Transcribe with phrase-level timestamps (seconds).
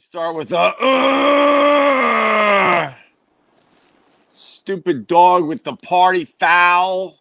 [0.00, 0.58] Start with a
[2.86, 2.94] uh,
[4.28, 7.18] stupid dog with the party foul.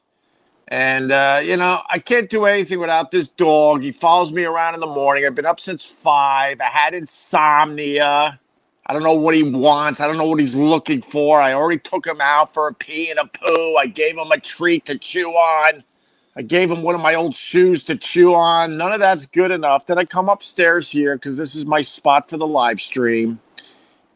[0.68, 3.82] And, uh, you know, I can't do anything without this dog.
[3.82, 5.26] He follows me around in the morning.
[5.26, 6.62] I've been up since five.
[6.62, 8.40] I had insomnia.
[8.86, 10.00] I don't know what he wants.
[10.00, 11.42] I don't know what he's looking for.
[11.42, 13.76] I already took him out for a pee and a poo.
[13.78, 15.84] I gave him a treat to chew on.
[16.38, 18.78] I gave him one of my old shoes to chew on.
[18.78, 19.88] None of that's good enough.
[19.88, 23.40] Then I come upstairs here because this is my spot for the live stream.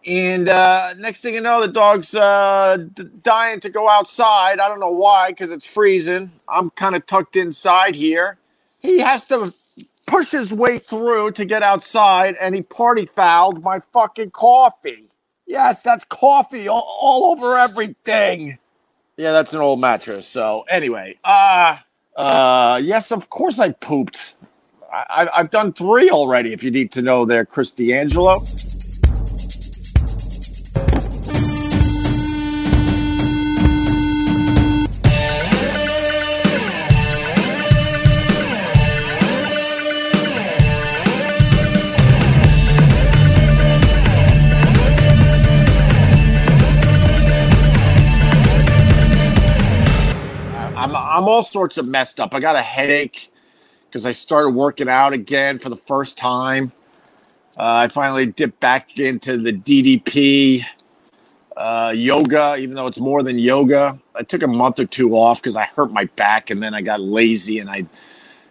[0.06, 4.60] And uh, next thing you know, the dog's uh, d- dying to go outside.
[4.60, 6.32] I don't know why, because it's freezing.
[6.48, 8.38] I'm kind of tucked inside here.
[8.78, 9.52] He has to
[10.06, 15.06] push his way through to get outside, and he party fouled my fucking coffee.
[15.48, 18.60] Yes, that's coffee all, all over everything.
[19.18, 20.28] Yeah, that's an old mattress.
[20.28, 21.78] So anyway, uh
[22.16, 24.36] uh, yes, of course I pooped.
[24.92, 26.54] I, I've done three already.
[26.54, 28.36] If you need to know, there, Chris D'Angelo.
[51.22, 52.34] I'm all sorts of messed up.
[52.34, 53.32] I got a headache
[53.86, 56.72] because I started working out again for the first time.
[57.56, 60.66] Uh, I finally dipped back into the DDP
[61.56, 64.00] uh, yoga, even though it's more than yoga.
[64.16, 66.82] I took a month or two off because I hurt my back, and then I
[66.82, 67.86] got lazy, and I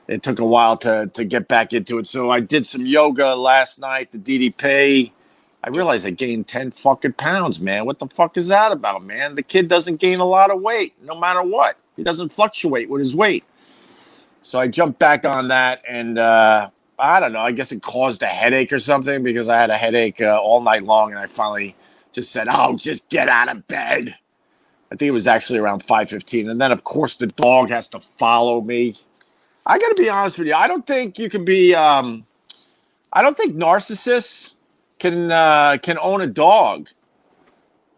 [0.07, 2.07] it took a while to to get back into it.
[2.07, 5.11] So I did some yoga last night, the DDP.
[5.65, 7.85] I realized I gained 10 fucking pounds, man.
[7.85, 9.35] What the fuck is that about, man?
[9.35, 11.77] The kid doesn't gain a lot of weight no matter what.
[12.01, 13.45] He doesn't fluctuate with his weight.
[14.41, 17.41] So I jumped back on that and uh, I don't know.
[17.41, 20.63] I guess it caused a headache or something because I had a headache uh, all
[20.63, 21.77] night long and I finally
[22.13, 24.17] just said, "Oh, just get out of bed."
[24.91, 28.01] I think it was actually around 5:15 and then of course the dog has to
[28.01, 28.95] follow me.
[29.67, 30.55] I got to be honest with you.
[30.55, 32.25] I don't think you can be um
[33.13, 34.55] I don't think narcissists
[34.99, 36.89] can uh, can own a dog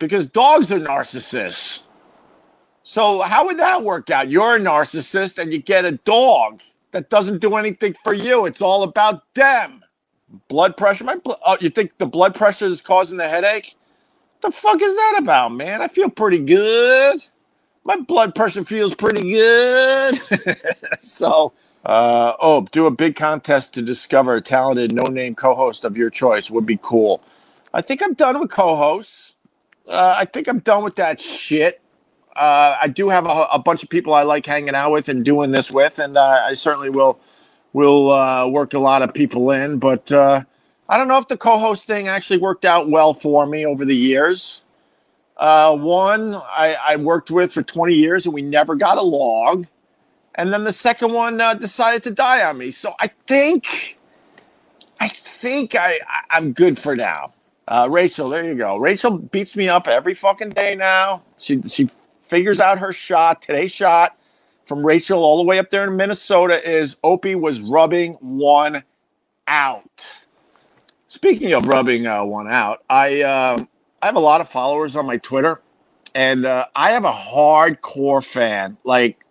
[0.01, 1.85] because dogs are narcissists.
[2.83, 4.31] So how would that work out?
[4.31, 6.63] You're a narcissist and you get a dog
[6.93, 8.47] that doesn't do anything for you.
[8.47, 9.85] It's all about them.
[10.49, 11.05] Blood pressure.
[11.05, 13.77] My bl- oh, you think the blood pressure is causing the headache?
[14.43, 15.83] the fuck is that about, man?
[15.83, 17.27] I feel pretty good.
[17.85, 20.21] My blood pressure feels pretty good.
[21.03, 21.53] so,
[21.87, 26.51] uh, oh, do a big contest to discover a talented no-name co-host of your choice
[26.51, 27.23] would be cool.
[27.75, 29.37] I think I'm done with co-hosts.
[29.89, 31.82] Uh, I think I'm done with that shit.
[32.37, 35.23] Uh, I do have a, a, bunch of people I like hanging out with and
[35.23, 37.21] doing this with, and uh, I certainly will
[37.75, 39.79] will uh, work a lot of people in.
[39.79, 40.43] But uh,
[40.89, 43.97] I don't know if the co-host thing actually worked out well for me over the
[43.97, 44.63] years.
[45.37, 49.67] Uh, one I, I, worked with for 20 years, and we never got along.
[50.35, 52.71] And then the second one uh, decided to die on me.
[52.71, 53.99] So I think,
[55.01, 56.01] I think I,
[56.31, 57.35] I am good for now.
[57.89, 58.77] Rachel, there you go.
[58.77, 61.23] Rachel beats me up every fucking day now.
[61.39, 61.89] She she
[62.33, 63.43] figures out her shot.
[63.43, 64.17] Today's shot
[64.65, 68.83] from Rachel all the way up there in Minnesota is Opie was rubbing one
[69.47, 70.07] out.
[71.09, 73.63] Speaking of rubbing uh, one out, I uh,
[74.01, 75.61] I have a lot of followers on my Twitter,
[76.15, 78.79] and uh, I have a hardcore fan.
[78.83, 79.23] Like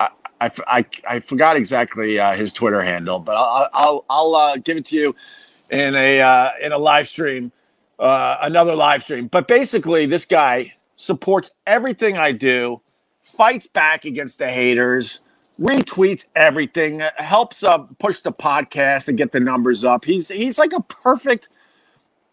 [0.00, 0.08] I
[0.40, 4.78] I, I, I forgot exactly uh, his Twitter handle, but I'll I'll, I'll uh, give
[4.78, 5.14] it to you
[5.68, 7.52] in a uh, in a live stream,
[7.98, 9.26] another live stream.
[9.26, 12.82] But basically, this guy supports everything I do,
[13.22, 15.20] fights back against the haters,
[15.58, 20.04] retweets everything, helps uh, push the podcast and get the numbers up.
[20.04, 21.48] He's he's like a perfect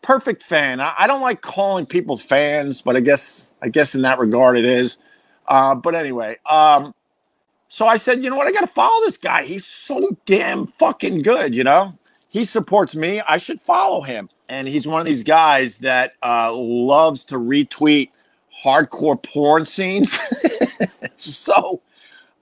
[0.02, 0.82] perfect fan.
[0.82, 4.58] I, I don't like calling people fans, but I guess I guess in that regard
[4.58, 4.98] it is.
[5.48, 6.94] Uh, but anyway, um,
[7.70, 8.48] so I said, you know what?
[8.48, 9.46] I got to follow this guy.
[9.46, 11.56] He's so damn fucking good.
[11.56, 11.94] You know,
[12.28, 13.22] he supports me.
[13.22, 14.28] I should follow him.
[14.50, 18.10] And he's one of these guys that uh, loves to retweet
[18.64, 20.18] hardcore porn scenes.
[21.18, 21.82] so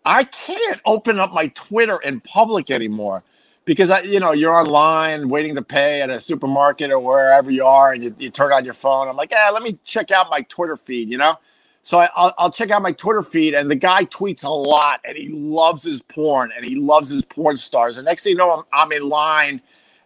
[0.06, 3.24] I can't open up my Twitter in public anymore
[3.66, 7.66] because I, you know, you're online waiting to pay at a supermarket or wherever you
[7.66, 9.08] are, and you, you turn on your phone.
[9.08, 11.38] I'm like, yeah, let me check out my Twitter feed, you know.
[11.82, 15.02] So I, will I'll check out my Twitter feed, and the guy tweets a lot,
[15.04, 17.98] and he loves his porn, and he loves his porn stars.
[17.98, 19.62] And next thing you know, I'm, I'm in line,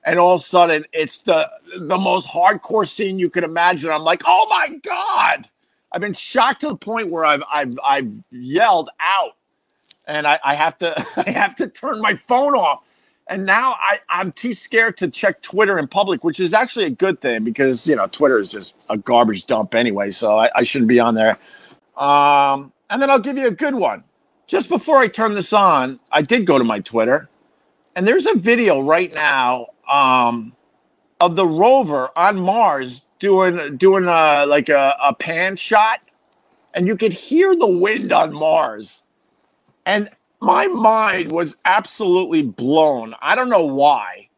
[0.06, 3.92] and all of a sudden, it's the the most hardcore scene you could imagine.
[3.92, 5.50] I'm like, oh my god!
[5.92, 9.36] I've been shocked to the point where I've I've I've yelled out,
[10.06, 12.84] and I, I have to I have to turn my phone off.
[13.28, 16.90] And now I, I'm too scared to check Twitter in public, which is actually a
[16.90, 20.12] good thing because you know Twitter is just a garbage dump anyway.
[20.12, 21.38] So I, I shouldn't be on there.
[21.96, 24.04] Um, and then I'll give you a good one.
[24.48, 27.30] Just before I turn this on, I did go to my Twitter,
[27.96, 30.56] and there's a video right now um,
[31.22, 36.02] of the rover on Mars doing doing a, like a, a pan shot,
[36.74, 39.02] and you could hear the wind on Mars.
[39.86, 40.10] And
[40.42, 43.16] my mind was absolutely blown.
[43.22, 44.30] I don't know why,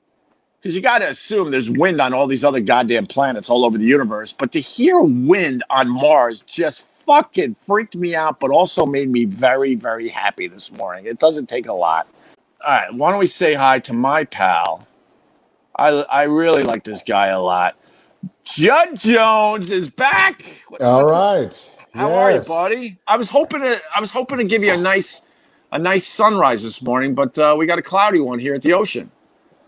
[0.60, 3.78] because you got to assume there's wind on all these other goddamn planets all over
[3.78, 4.34] the universe.
[4.34, 9.26] But to hear wind on Mars just fucking freaked me out, but also made me
[9.26, 11.06] very, very happy this morning.
[11.06, 12.08] It doesn't take a lot.
[12.66, 14.88] All right, why don't we say hi to my pal?
[15.76, 17.76] I I really like this guy a lot.
[18.44, 20.44] Judd Jones is back.
[20.82, 21.70] All right.
[21.94, 22.18] How yes.
[22.18, 23.00] are you, buddy?
[23.08, 25.28] I was hoping to I was hoping to give you a nice
[25.72, 28.74] a nice sunrise this morning, but uh, we got a cloudy one here at the
[28.74, 29.12] ocean.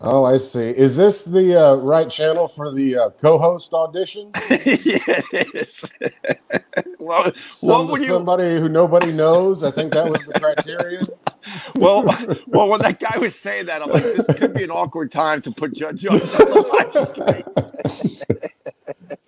[0.00, 0.70] Oh, I see.
[0.70, 4.32] Is this the uh, right channel for the uh, co-host audition?
[4.50, 5.20] yeah,
[6.98, 8.08] well, Some, what you...
[8.08, 9.62] somebody who nobody knows.
[9.62, 11.06] I think that was the criterion.
[11.76, 12.04] Well,
[12.46, 15.42] well, when that guy was saying that, I'm like, this could be an awkward time
[15.42, 18.44] to put Judd Jones on the live stream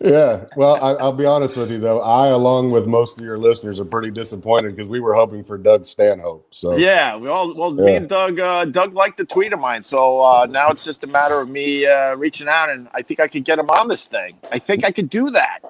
[0.01, 0.45] yeah.
[0.57, 2.01] Well, I, will be honest with you though.
[2.01, 5.59] I, along with most of your listeners, are pretty disappointed because we were hoping for
[5.59, 6.47] Doug Stanhope.
[6.51, 7.85] So yeah, we all well, yeah.
[7.85, 9.83] me and Doug, uh, Doug liked the tweet of mine.
[9.83, 13.21] So uh, now it's just a matter of me uh, reaching out, and I think
[13.21, 14.37] I could get him on this thing.
[14.51, 15.61] I think I could do that.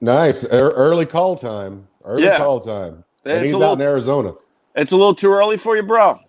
[0.00, 1.86] Nice, early call time.
[2.04, 2.38] Early yeah.
[2.38, 3.04] call time.
[3.24, 4.34] And it's he's little, out in Arizona.
[4.74, 6.20] It's a little too early for you, bro.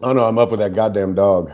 [0.00, 1.50] Oh no, I'm up with that goddamn dog.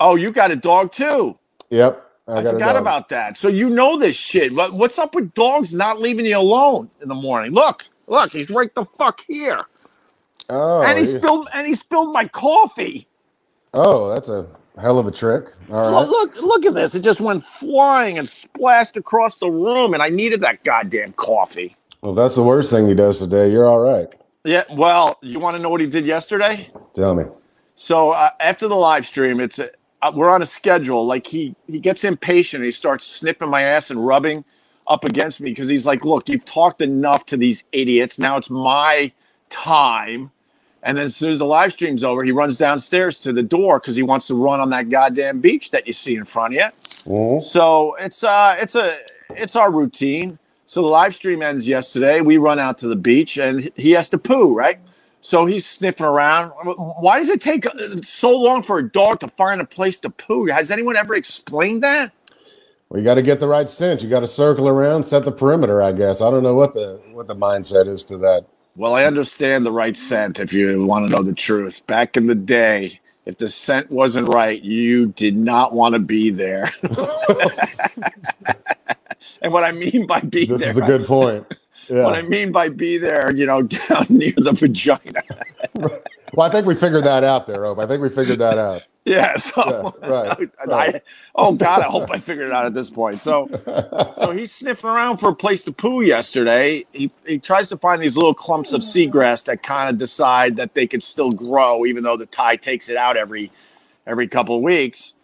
[0.00, 1.38] Oh, you got a dog too.
[1.70, 2.04] Yep.
[2.28, 3.38] I, I forgot about that.
[3.38, 4.54] So you know this shit.
[4.54, 7.52] What, what's up with dogs not leaving you alone in the morning?
[7.52, 9.64] Look, look, he's right the fuck here.
[10.50, 11.18] Oh, and he yeah.
[11.18, 13.06] spilled and he spilled my coffee.
[13.72, 14.46] Oh, that's a
[14.78, 15.46] hell of a trick.
[15.70, 15.90] All right.
[15.90, 16.94] Look, look, look at this.
[16.94, 21.76] It just went flying and splashed across the room, and I needed that goddamn coffee.
[22.02, 23.50] Well, that's the worst thing he does today.
[23.50, 24.08] You're all right.
[24.44, 24.64] Yeah.
[24.70, 26.70] Well, you want to know what he did yesterday?
[26.94, 27.24] Tell me.
[27.74, 29.68] So uh, after the live stream, it's uh,
[30.14, 31.06] we're on a schedule.
[31.06, 32.64] Like he he gets impatient.
[32.64, 34.44] He starts snipping my ass and rubbing
[34.86, 38.18] up against me because he's like, "Look, you've talked enough to these idiots.
[38.18, 39.12] Now it's my
[39.50, 40.30] time."
[40.82, 43.80] And then as soon as the live stream's over, he runs downstairs to the door
[43.80, 46.60] because he wants to run on that goddamn beach that you see in front of
[46.60, 47.12] you.
[47.12, 47.40] Mm-hmm.
[47.40, 48.98] So it's uh it's a
[49.30, 50.38] it's our routine.
[50.68, 52.20] So the live stream ends yesterday.
[52.20, 54.78] We run out to the beach and he has to poo, right?
[55.22, 56.50] So he's sniffing around.
[56.50, 60.10] Why does it take uh, so long for a dog to find a place to
[60.10, 60.44] poo?
[60.48, 62.12] Has anyone ever explained that?
[62.90, 64.02] Well, you got to get the right scent.
[64.02, 65.82] You got to circle around, set the perimeter.
[65.82, 68.44] I guess I don't know what the what the mindset is to that.
[68.76, 70.38] Well, I understand the right scent.
[70.38, 74.28] If you want to know the truth, back in the day, if the scent wasn't
[74.28, 76.70] right, you did not want to be there.
[79.42, 80.58] and what I mean by be there.
[80.58, 81.46] this there, is a good point.
[81.88, 82.04] Yeah.
[82.04, 85.22] What I mean by be there, you know, down near the vagina.
[85.74, 87.82] well, I think we figured that out there, Opie.
[87.82, 88.82] I think we figured that out.
[89.04, 89.38] Yeah.
[89.38, 90.94] So, yeah, right, right.
[90.96, 91.00] I,
[91.34, 93.22] oh God, I hope I figured it out at this point.
[93.22, 93.48] So,
[94.16, 96.84] so he's sniffing around for a place to poo yesterday.
[96.92, 100.74] He he tries to find these little clumps of seagrass that kind of decide that
[100.74, 103.50] they can still grow, even though the tide takes it out every
[104.06, 105.14] every couple of weeks.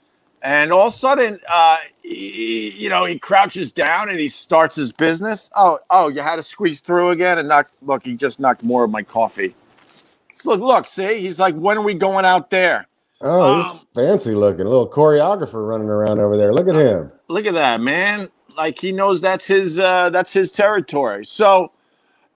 [0.44, 4.76] And all of a sudden, uh, he, you know, he crouches down and he starts
[4.76, 5.48] his business.
[5.56, 7.70] Oh, oh, you had to squeeze through again and knock.
[7.80, 9.54] Look, he just knocked more of my coffee.
[10.44, 12.86] look, look, see, he's like, when are we going out there?
[13.22, 16.52] Oh, he's um, fancy looking, a little choreographer running around over there.
[16.52, 17.10] Look at him.
[17.28, 18.28] Look at that, man.
[18.54, 21.24] Like he knows that's his uh, that's his territory.
[21.24, 21.72] So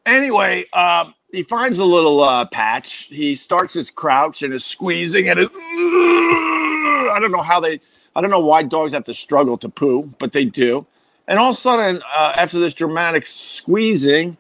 [0.07, 3.09] anyway, um, he finds a little uh, patch.
[3.11, 7.81] He starts his crouch and is squeezing and it, I don't know how they
[8.19, 10.85] I don't know why dogs have to struggle to poo, but they do.
[11.29, 14.37] And all of a sudden, uh, after this dramatic squeezing,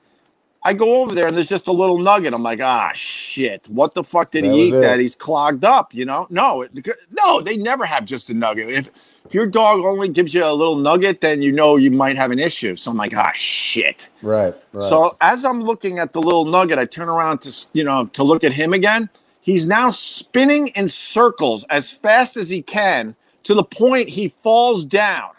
[0.65, 2.35] I go over there and there's just a little nugget.
[2.35, 3.69] I'm like, ah, shit.
[3.69, 4.81] What the fuck did that he eat it.
[4.81, 5.95] that he's clogged up?
[5.95, 6.27] You know?
[6.29, 6.73] No, it,
[7.13, 8.69] no, they never have just a nugget.
[8.69, 8.91] If
[9.25, 12.33] if your dog only gives you a little nugget, then you know you might have
[12.33, 12.75] an issue.
[12.75, 14.09] So I'm like, ah, shit.
[14.23, 14.89] Right, right.
[14.89, 18.25] So as I'm looking at the little nugget, I turn around to you know to
[18.25, 19.09] look at him again.
[19.41, 23.15] He's now spinning in circles as fast as he can
[23.49, 25.31] to the point he falls down.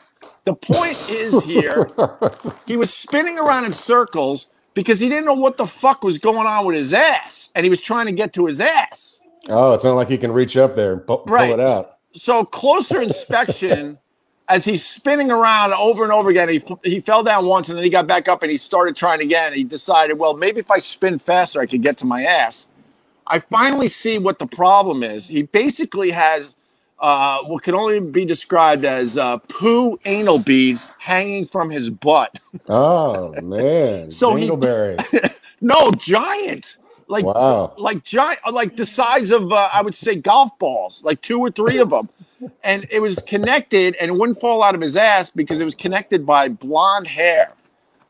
[0.44, 1.92] The point is here,
[2.66, 6.48] he was spinning around in circles because he didn't know what the fuck was going
[6.48, 9.20] on with his ass, and he was trying to get to his ass.
[9.48, 11.52] Oh, it's not like he can reach up there and pull, right.
[11.52, 11.98] pull it out.
[12.16, 14.00] So closer inspection,
[14.50, 17.84] as he's spinning around over and over again, he he fell down once, and then
[17.84, 19.54] he got back up and he started trying again.
[19.54, 22.66] He decided, well, maybe if I spin faster, I could get to my ass.
[23.28, 25.28] I finally see what the problem is.
[25.28, 26.56] He basically has
[27.00, 32.40] uh, what can only be described as uh, poo anal beads hanging from his butt.
[32.68, 34.48] Oh man, So he-
[35.62, 36.78] No, giant.
[37.08, 37.74] Like Wow.
[37.78, 41.50] like giant, like the size of uh, I would say golf balls, like two or
[41.50, 42.08] three of them,
[42.64, 45.74] and it was connected, and it wouldn't fall out of his ass because it was
[45.76, 47.54] connected by blonde hair,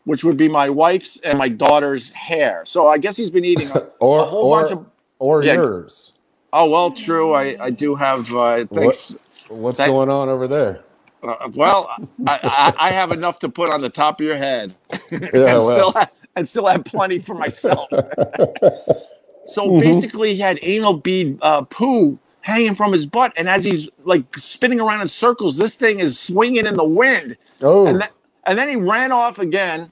[0.03, 2.63] which would be my wife's and my daughter's hair.
[2.65, 4.85] So I guess he's been eating a, Or a whole or, bunch of.
[5.17, 5.53] or yeah.
[5.53, 6.11] yours.
[6.53, 7.33] Oh well, true.
[7.33, 8.33] I I do have.
[8.33, 9.15] Uh, thanks.
[9.49, 10.81] What's That- going on over there?
[11.21, 11.89] Uh, well,
[12.27, 14.73] I, I, I have enough to put on the top of your head,
[15.11, 15.61] Yeah, and well.
[15.75, 17.89] still ha- and still have plenty for myself.
[19.45, 19.81] so Mhm.
[19.81, 24.23] basically, he had anal bead uh, poo hanging from his butt, and as he's like
[24.37, 28.09] spinning around in circles, this thing is swinging in the wind, Oh, and then
[28.45, 29.91] and then he ran off again,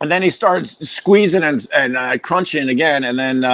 [0.00, 3.44] and then he starts squeezing and and uh, crunching again, and then.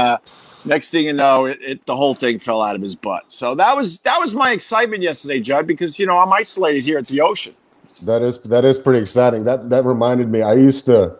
[0.68, 3.24] Next thing you know, it, it the whole thing fell out of his butt.
[3.28, 6.98] So that was that was my excitement yesterday, Judd, because you know I'm isolated here
[6.98, 7.54] at the ocean.
[8.02, 9.44] that is that is pretty exciting.
[9.44, 10.42] That that reminded me.
[10.42, 11.16] I used to.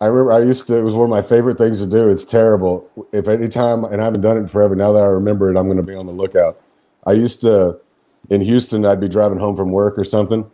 [0.00, 0.76] I remember I used to.
[0.76, 2.08] It was one of my favorite things to do.
[2.08, 2.88] It's terrible.
[3.12, 4.76] If any time, and I haven't done it forever.
[4.76, 6.60] Now that I remember it, I'm going to be on the lookout.
[7.06, 7.78] I used to
[8.30, 8.84] in Houston.
[8.84, 10.44] I'd be driving home from work or something,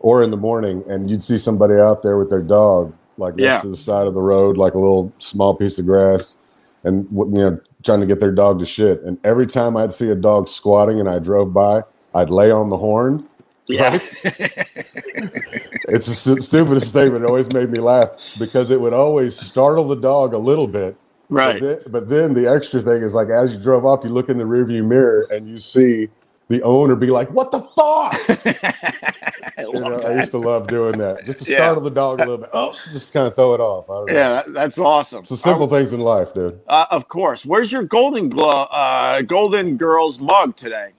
[0.00, 3.44] or in the morning, and you'd see somebody out there with their dog, like next
[3.44, 3.60] Yeah.
[3.60, 6.34] to the side of the road, like a little small piece of grass,
[6.82, 9.02] and you know trying to get their dog to shit.
[9.02, 11.82] And every time I'd see a dog squatting and I drove by,
[12.14, 13.26] I'd lay on the horn.
[13.66, 13.98] Yeah.
[15.90, 19.88] It's the stu- stupidest but it always made me laugh because it would always startle
[19.88, 20.96] the dog a little bit.
[21.30, 21.60] right.
[21.60, 24.28] But then, but then the extra thing is like as you drove off, you look
[24.28, 26.08] in the rearview mirror and you see
[26.48, 28.14] the owner be like, "What the fuck?"
[29.58, 31.58] I You know, I used to love doing that just to Yeah.
[31.58, 32.50] startle the dog a little bit.
[32.52, 33.90] Oh, just kind of throw it off.
[33.90, 34.12] I don't know.
[34.14, 35.20] Yeah, that, that's awesome.
[35.20, 36.60] It's the simple things in life, dude.
[36.68, 37.44] Uh, of course.
[37.44, 40.90] Where's your golden glow, uh, golden girls mug today?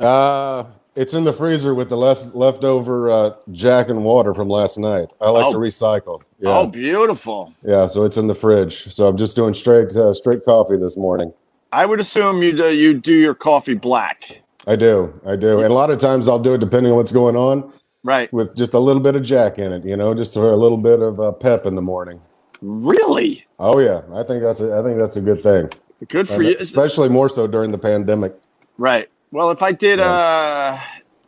[0.00, 0.64] Uh,
[0.96, 5.12] it's in the freezer with the left leftover uh, Jack and water from last night.
[5.20, 5.52] I like Oh.
[5.52, 6.20] to recycle.
[6.40, 7.54] Yeah, Oh, beautiful.
[7.62, 7.86] yeah.
[7.86, 8.92] So it's in the fridge.
[8.92, 11.32] So I'm just doing straight uh, straight coffee this morning.
[11.72, 15.70] I would assume you do, you do your coffee black, I do, I do, and
[15.70, 17.72] a lot of times I'll do it depending on what's going on
[18.04, 18.32] right?
[18.32, 19.84] with just a little bit of Jack in it.
[19.84, 22.20] You know, just for a little bit of uh, pep in the morning.
[22.62, 25.70] Really Oh yeah, I think that's a, I think that's a good thing,
[26.08, 28.34] good for And you, especially more so during the pandemic.
[28.78, 29.08] right?
[29.32, 30.78] Well, if I did, uh,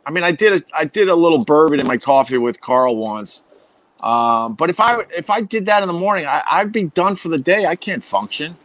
[0.05, 2.97] I mean, I did a, I did a little bourbon in my coffee with Carl
[2.97, 3.43] once.
[3.99, 7.15] Um, but if I if I did that in the morning, I, I'd be done
[7.17, 7.65] for the day.
[7.65, 8.57] I can't function.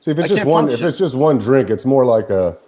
[0.00, 0.84] See, if it's I just one, function.
[0.84, 2.58] if it's just one drink, it's more like a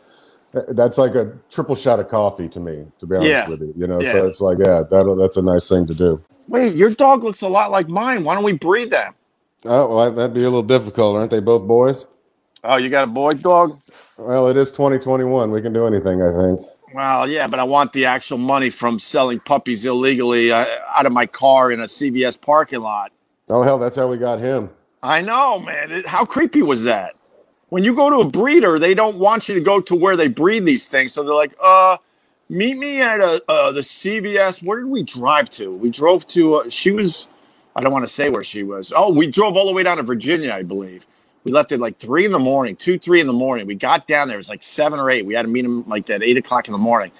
[0.68, 2.84] that's like a triple shot of coffee to me.
[2.98, 3.48] To be honest Yeah.
[3.48, 4.12] with you, you know, Yeah.
[4.12, 6.20] so it's like yeah, that that's a nice thing to do.
[6.48, 8.24] Wait, your dog looks a lot like mine.
[8.24, 9.14] Why don't we breed them?
[9.64, 11.40] Oh, well, that'd be a little difficult, aren't they?
[11.40, 12.06] Both boys.
[12.62, 13.78] Oh, you got a boy dog?
[14.18, 15.50] Well, it is 2021.
[15.50, 16.66] We can do anything, I think.
[16.94, 20.64] Well, yeah, but I want the actual money from selling puppies illegally uh,
[20.96, 23.10] out of my car in a CVS parking lot.
[23.50, 24.70] Oh hell, that's how we got him.
[25.02, 25.90] I know, man.
[25.90, 27.14] It- how creepy was that?
[27.74, 30.28] When you go to a breeder, they don't want you to go to where they
[30.28, 31.12] breed these things.
[31.12, 31.96] So they're like, uh,
[32.48, 34.62] meet me at a, uh, the CVS.
[34.62, 35.74] Where did we drive to?
[35.74, 37.26] We drove to, uh, she was,
[37.74, 38.92] I don't want to say where she was.
[38.94, 41.04] Oh, we drove all the way down to Virginia, I believe.
[41.42, 43.66] We left at like three in the morning, two, three in the morning.
[43.66, 44.36] We got down there.
[44.36, 45.26] It was like seven or eight.
[45.26, 47.10] We had to meet him like at eight o'clock in the morning.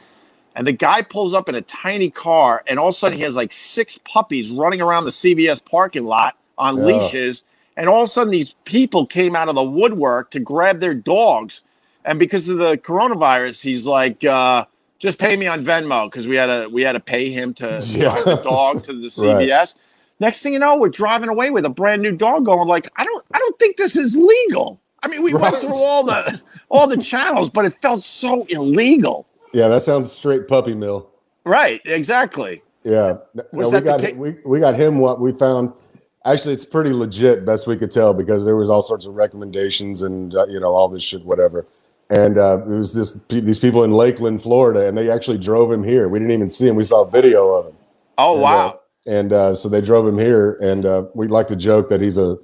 [0.55, 3.25] And the guy pulls up in a tiny car, and all of a sudden he
[3.25, 6.85] has like six puppies running around the CVS parking lot on Yeah.
[6.85, 7.43] leashes.
[7.77, 10.95] And all of a sudden, these people came out of the woodwork to grab their
[10.95, 11.63] dogs.
[12.05, 14.67] And because of the coronavirus, he's like, uh,
[14.99, 17.83] "Just pay me on Venmo," because we had to we had to pay him to
[17.87, 18.11] Yeah.
[18.11, 19.75] drive the dog to the Right.
[20.21, 22.45] Next thing you know, we're driving away with a brand new dog.
[22.45, 24.81] Going like, I don't, I don't think this is legal.
[25.03, 29.27] I mean, we went through all the all the channels, but it felt so illegal.
[29.53, 31.11] Yeah, that sounds straight puppy mill.
[31.45, 31.81] Right?
[31.85, 32.63] Exactly.
[32.85, 34.99] Yeah, no, we got we we got him.
[34.99, 35.73] What we found,
[36.25, 40.03] actually, it's pretty legit, best we could tell, because there was all sorts of recommendations
[40.03, 41.67] and uh, you know all this shit, whatever.
[42.11, 45.83] And uh, it was this these people in Lakeland, Florida, and they actually drove him
[45.83, 46.09] here.
[46.09, 46.77] We didn't even see him.
[46.77, 47.77] We saw a video of him.
[48.19, 48.69] Oh And, wow.
[48.69, 52.01] uh, and uh, so they drove him here, and uh, we like to joke that
[52.01, 52.37] he's a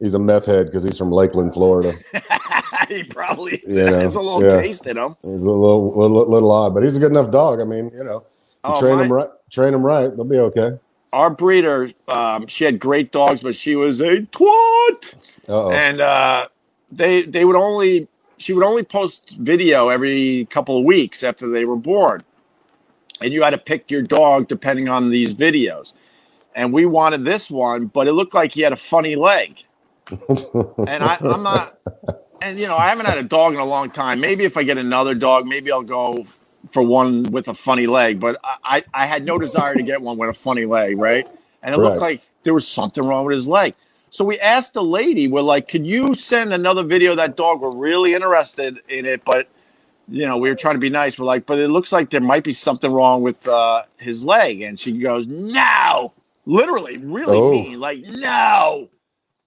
[0.00, 1.92] he's a meth head because he's from Lakeland, Florida.
[2.88, 4.56] he probably You know, it's a little yeah.
[4.60, 5.16] taste in him.
[5.22, 7.60] He's a little, little little odd, but he's a good enough dog.
[7.60, 8.24] I mean, you know, you
[8.64, 10.78] Oh, train my- him right, train him right, they'll be okay.
[11.14, 15.14] Our breeder, um, she had great dogs, but she was a twat.
[15.48, 15.70] Uh oh.
[15.70, 16.48] and uh,
[16.90, 21.64] they they would only she would only post video every couple of weeks after they
[21.64, 22.22] were born,
[23.20, 25.92] and you had to pick your dog depending on these videos.
[26.52, 29.62] And we wanted this one, but it looked like he had a funny leg,
[30.10, 31.78] and I, I'm not.
[32.42, 34.20] And you know, I haven't had a dog in a long time.
[34.20, 36.26] Maybe if I get another dog, maybe I'll go
[36.70, 40.16] for one with a funny leg, but I, I had no desire to get one
[40.18, 41.26] with a funny leg, right?
[41.62, 43.74] And it looked like there was something wrong with his leg.
[44.10, 47.60] So we asked the lady, we're like, could you send another video that dog?
[47.60, 49.48] We're really interested in it, but
[50.06, 51.18] you know, we were trying to be nice.
[51.18, 54.60] We're like, but it looks like there might be something wrong with uh, his leg.
[54.60, 56.12] And she goes, no,
[56.44, 57.50] literally, really Oh.
[57.52, 58.90] mean, like, no.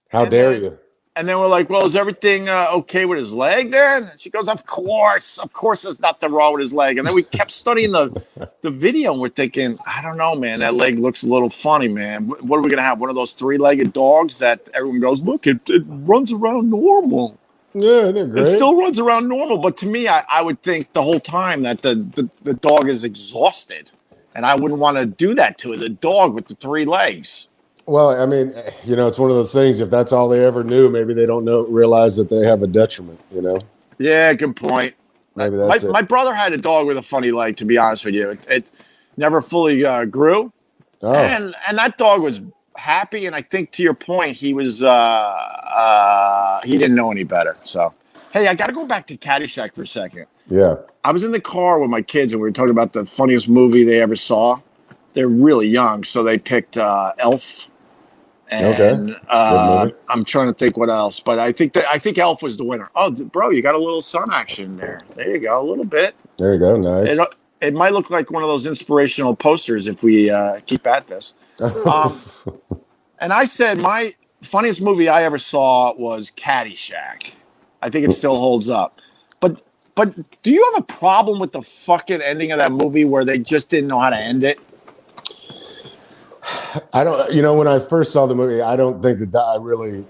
[0.08, 0.78] How And dare then- you?
[1.18, 4.04] And then we're like, well, is everything uh, okay with his leg then?
[4.04, 6.96] And she goes, of course, of course there's nothing wrong with his leg.
[6.96, 8.22] And then we kept studying the,
[8.60, 11.88] the video and we're thinking, I don't know, man, that leg looks a little funny,
[11.88, 12.28] man.
[12.28, 13.00] What are we going to have?
[13.00, 17.36] One of those three-legged dogs that everyone goes, look, it, it runs around normal.
[17.74, 18.46] Yeah, they're great.
[18.46, 19.58] It still runs around normal.
[19.58, 22.88] But to me, I, I would think the whole time that the, the, the dog
[22.88, 23.90] is exhausted.
[24.36, 27.47] And I wouldn't want to do that to the dog with the three legs.
[27.88, 28.54] Well, I mean,
[28.84, 29.80] you know, it's one of those things.
[29.80, 32.66] If that's all they ever knew, maybe they don't know realize that they have a
[32.66, 33.18] detriment.
[33.32, 33.58] You know,
[33.98, 34.94] Yeah, good point.
[35.34, 35.90] maybe my, that's it.
[35.90, 37.56] my brother had a dog with a funny leg.
[37.56, 38.64] To be honest with you, it, it
[39.16, 40.52] never fully uh, grew,
[41.02, 42.40] oh, and and that dog was
[42.76, 43.26] happy.
[43.26, 47.56] And I think to your point, he was uh, uh, he didn't know any better.
[47.64, 47.94] So,
[48.32, 50.26] hey, I got to go back to Caddyshack for a second.
[50.50, 50.74] yeah.
[51.04, 53.48] I was in the car with my kids, and we were talking about the funniest
[53.48, 54.60] movie they ever saw.
[55.14, 57.67] They're really young, so they picked uh, Elf.
[58.50, 59.20] And Okay.
[59.28, 59.88] uh.
[60.08, 62.64] I'm trying to think what else, but I think that I think Elf was the
[62.64, 62.90] winner.
[62.96, 65.02] Oh, bro, you got a little sun action there.
[65.14, 66.14] There you go, a little bit.
[66.38, 66.76] There you go.
[66.76, 67.08] Nice.
[67.08, 67.28] It,
[67.60, 71.34] it might look like one of those inspirational posters if we uh, keep at this.
[71.86, 72.22] Um,
[73.18, 77.34] and I said my funniest movie I ever saw was Caddyshack.
[77.82, 79.00] I think it still holds up.
[79.40, 79.62] But
[79.94, 83.38] but do you have a problem with the fucking ending of that movie where they
[83.38, 84.60] just didn't know how to end it?
[86.92, 87.32] I don't.
[87.32, 90.04] You know, when I first saw the movie, I don't think that, that I really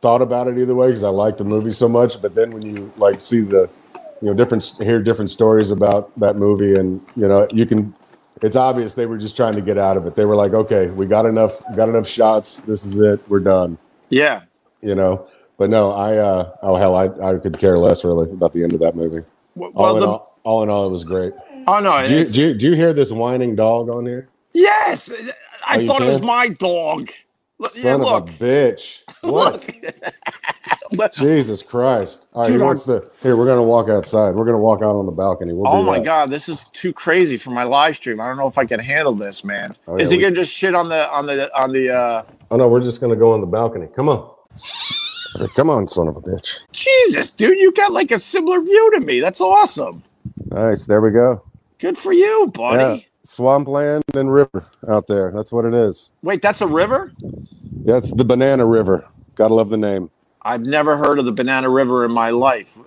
[0.00, 2.20] thought about it either way because I liked the movie so much.
[2.20, 3.68] But then when you like see the,
[4.20, 7.94] you know, different hear different stories about that movie, and you know, you can.
[8.42, 10.16] It's obvious they were just trying to get out of it.
[10.16, 12.60] They were like, okay, we got enough, got enough shots.
[12.60, 13.20] This is it.
[13.28, 13.78] We're done.
[14.10, 14.42] Yeah.
[14.82, 15.28] You know.
[15.56, 16.16] But no, I.
[16.16, 19.24] uh Oh hell, I I could care less really about the end of that movie.
[19.56, 21.32] W- All Well, in the, all, all in all, it was great.
[21.68, 24.28] oh no, Do you, do you do you hear this whining dog on here?
[24.54, 25.12] Yes,
[25.66, 27.10] I Oh, thought it was my dog.
[27.58, 29.00] Look, yeah, Son look, of a bitch!
[29.22, 29.68] What?
[31.14, 32.28] Jesus Christ!
[32.34, 33.10] All right, Dude, he wants to.
[33.22, 34.34] Here, we're gonna walk outside.
[34.34, 35.52] We're gonna walk out on the balcony.
[35.52, 36.04] We'll Oh my that.
[36.04, 38.20] god, this is too crazy for my live stream.
[38.20, 39.74] I don't know if I can handle this, man.
[39.88, 42.22] Oh, is yeah, he we- gonna just shit on the on the on the uh
[42.50, 43.88] Oh no, we're just gonna go on the balcony.
[43.94, 44.30] Come on.
[45.56, 46.58] Come on, son of a bitch!
[46.72, 49.20] Jesus, dude, you got like a similar view to me.
[49.20, 50.02] That's awesome.
[50.50, 50.86] Nice.
[50.86, 51.42] There we go.
[51.78, 53.08] Good for you, buddy.
[53.24, 55.32] Swampland and river out there.
[55.34, 56.12] That's what it is.
[56.22, 57.12] Wait, that's a river?
[57.84, 59.06] That's the Banana River.
[59.34, 60.10] Gotta love the name.
[60.42, 62.78] I've never heard of the Banana River in my life.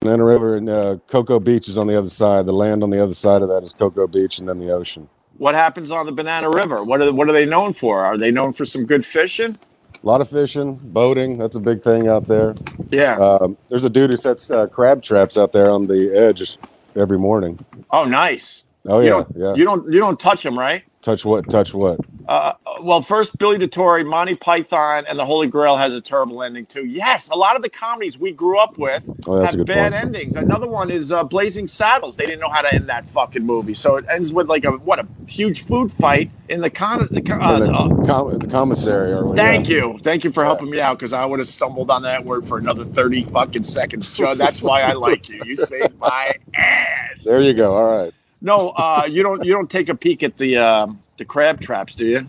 [0.00, 2.44] Banana River and uh, Cocoa Beach is on the other side.
[2.46, 5.08] The land on the other side of that is Cocoa Beach, and then the ocean.
[5.38, 6.84] What happens on the Banana River?
[6.84, 8.00] What are what are they known for?
[8.00, 9.58] Are they known for some good fishing?
[9.94, 11.38] A lot of fishing, boating.
[11.38, 12.54] That's a big thing out there.
[12.90, 13.16] Yeah.
[13.16, 16.58] Um, there's a dude who sets uh, crab traps out there on the edge
[16.94, 17.64] every morning.
[17.90, 18.63] oh, nice.
[18.86, 19.54] Oh you yeah, don't, yeah.
[19.54, 20.84] You don't you don't touch them, right?
[21.02, 21.48] touch what?
[21.50, 22.00] Touch what?
[22.28, 26.66] Uh, well, first Billy DeTore, Monty Python, and the Holy Grail has a terrible ending
[26.66, 26.86] too.
[26.86, 29.94] Yes, a lot of the comedies we grew up with Oh, have bad point.
[29.94, 30.36] endings.
[30.36, 32.16] Another one is uh, Blazing Saddles.
[32.16, 34.72] They didn't know how to end that fucking movie, so it ends with like a
[34.72, 37.08] what a huge food fight in the con.
[37.10, 37.42] The uh,
[37.72, 39.12] uh, com- the commissary.
[39.12, 39.76] Or thank yeah.
[39.76, 42.48] you, thank you for helping me out because I would have stumbled on that word
[42.48, 44.34] for another thirty fucking seconds, Joe.
[44.34, 45.42] That's why I like you.
[45.44, 47.24] You saved my ass.
[47.24, 47.74] There you go.
[47.74, 48.14] All right.
[48.44, 49.42] No, uh, you don't.
[49.42, 52.26] You don't take a peek at the um, the crab traps, do you?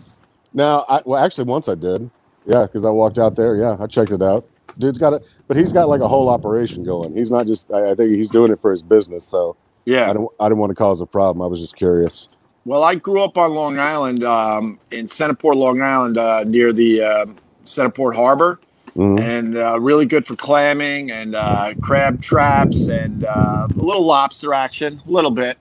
[0.54, 2.10] Now, I, well, actually, once I did.
[2.46, 3.54] Yeah, because I walked out there.
[3.56, 4.48] Yeah, I checked it out.
[4.78, 7.14] Dude's got it, but he's got like a whole operation going.
[7.14, 7.70] He's not just.
[7.70, 9.26] I, I think he's doing it for his business.
[9.26, 10.08] So Yeah.
[10.10, 10.30] I don't.
[10.40, 11.44] I didn't want to cause a problem.
[11.44, 12.30] I was just curious.
[12.64, 17.02] Well, I grew up on Long Island, um, in Centerport, Long Island, uh, near the
[17.02, 18.58] um Centerport Harbor,
[18.96, 19.20] Mhm.
[19.20, 24.54] and uh, really good for clamming and uh, crab traps and uh, a little lobster
[24.54, 25.58] action, a little bit.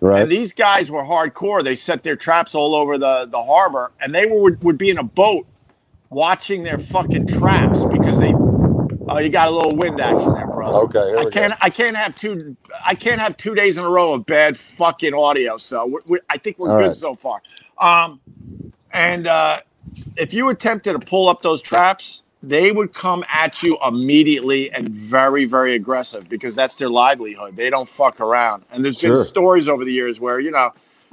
[0.00, 0.22] Right.
[0.22, 1.62] And these guys were hardcore.
[1.64, 4.98] They set their traps all over the, the harbor, and they would, would be in
[4.98, 5.46] a boat
[6.10, 8.34] watching their fucking traps because they.
[9.10, 10.84] Oh, you got a little wind action there, brother.
[10.84, 11.00] Okay.
[11.08, 11.54] Here I we can't.
[11.60, 12.56] I can't have two.
[12.86, 15.56] I can't have two days in a row of bad fucking audio.
[15.58, 16.96] So we we I think we're All good right.
[16.96, 17.42] so far.
[17.78, 18.20] Um,
[18.92, 19.60] and uh,
[20.16, 24.88] if you attempted to pull up those traps, they would come at you immediately and
[24.88, 27.56] very, very aggressive because that's their livelihood.
[27.56, 28.64] They don't fuck around.
[28.70, 30.70] And there's been stories over the years where you know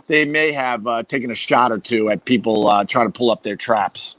[0.08, 3.32] they may have uh, taken a shot or two at people uh, trying to pull
[3.32, 4.18] up their traps.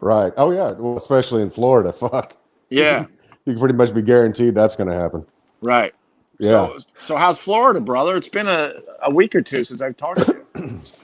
[0.00, 0.32] Right.
[0.36, 0.72] Oh yeah.
[0.72, 1.92] Well, especially in Florida.
[1.94, 2.36] Fuck.
[2.70, 3.06] Yeah.
[3.44, 5.24] You can pretty much be guaranteed that's going to happen.
[5.62, 5.94] Right.
[6.38, 6.50] Yeah.
[6.50, 8.14] So, so how's Florida, brother?
[8.14, 10.80] It's been a, a week or two since I've talked to you.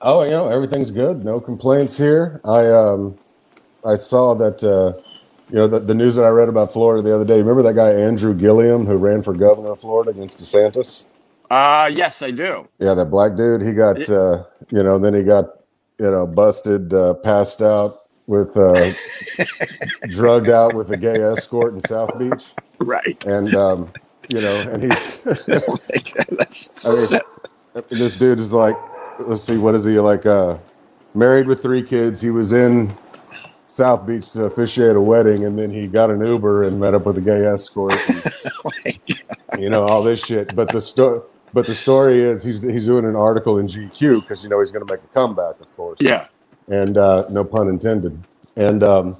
[0.00, 1.24] Oh, you know, everything's good.
[1.24, 2.40] No complaints here.
[2.44, 3.18] I um,
[3.86, 5.00] I saw that uh,
[5.50, 7.38] you know the, the news that I read about Florida the other day.
[7.38, 11.06] Remember that guy Andrew Gillum who ran for governor of Florida against DeSantis?
[11.50, 12.68] Uh, yes, I do.
[12.78, 13.62] Yeah, that black dude.
[13.62, 15.46] He got uh, you know, then he got
[15.98, 18.92] you know busted, uh, passed out with uh,
[20.10, 22.44] drugged out with a gay escort in South Beach,
[22.78, 23.22] Right.
[23.24, 23.90] and um,
[24.28, 26.68] you know, and he's Oh my God, that's
[27.74, 28.76] I mean, this dude is like,
[29.20, 30.26] let's see, what is he like?
[30.26, 30.58] Uh,
[31.14, 32.20] married with three kids.
[32.20, 32.94] He was in
[33.68, 37.04] South Beach to officiate a wedding, and then he got an Uber and met up
[37.04, 37.92] with a gay escort.
[38.08, 38.98] and,
[39.58, 40.56] you know all this shit.
[40.56, 41.20] But the story,
[41.52, 44.72] but the story is he's he's doing an article in GQ because you know he's
[44.72, 45.98] going to make a comeback, of course.
[46.00, 46.28] yeah.
[46.68, 48.22] And uh, no pun intended.
[48.56, 49.16] And um,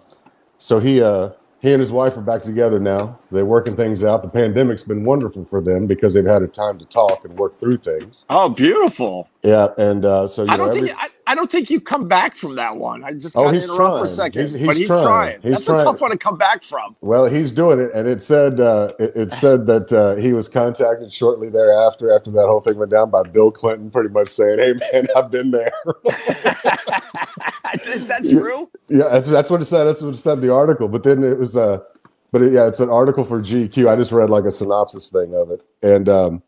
[0.58, 1.30] so he uh,
[1.61, 3.18] he and his wife are back together now.
[3.30, 4.22] They're working things out.
[4.22, 7.58] The pandemic's been wonderful for them because they've had a time to talk and work
[7.61, 8.24] through things.
[8.30, 9.28] Oh, beautiful.
[9.42, 11.81] Yeah, and uh, so you I know, don't every, think I, I don't think you
[11.81, 13.05] come back from that one.
[13.05, 14.09] I just Oh, got to he's interrupt for a trying.
[14.17, 15.05] second, He's- he's but he's trying.
[15.05, 15.43] trying.
[15.43, 15.81] He's That's trying.
[15.81, 16.97] a tough one to come back from.
[17.03, 20.49] well, he's doing it, and it said uh, it, it said that uh, he was
[20.49, 24.59] contacted shortly thereafter, after that whole thing went down, by Bill Clinton, pretty much saying,
[24.59, 25.71] "Hey, man, I've been there."
[27.87, 28.41] Is that Yeah.
[28.41, 28.69] true?
[28.88, 29.85] yeah, that's, that's what it said.
[29.85, 30.88] That's what it said in the article.
[30.88, 31.79] But then it was, uh,
[32.33, 33.88] but it, yeah, it's an article for GQ.
[33.88, 36.43] I just read like a synopsis thing of it, and um,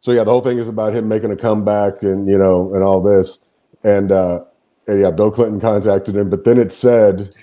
[0.00, 2.82] so yeah, the whole thing is about him making a comeback and you know and
[2.84, 3.38] all this,
[3.84, 4.44] and, uh,
[4.86, 6.30] and yeah, Bill Clinton contacted him.
[6.30, 7.34] But then it said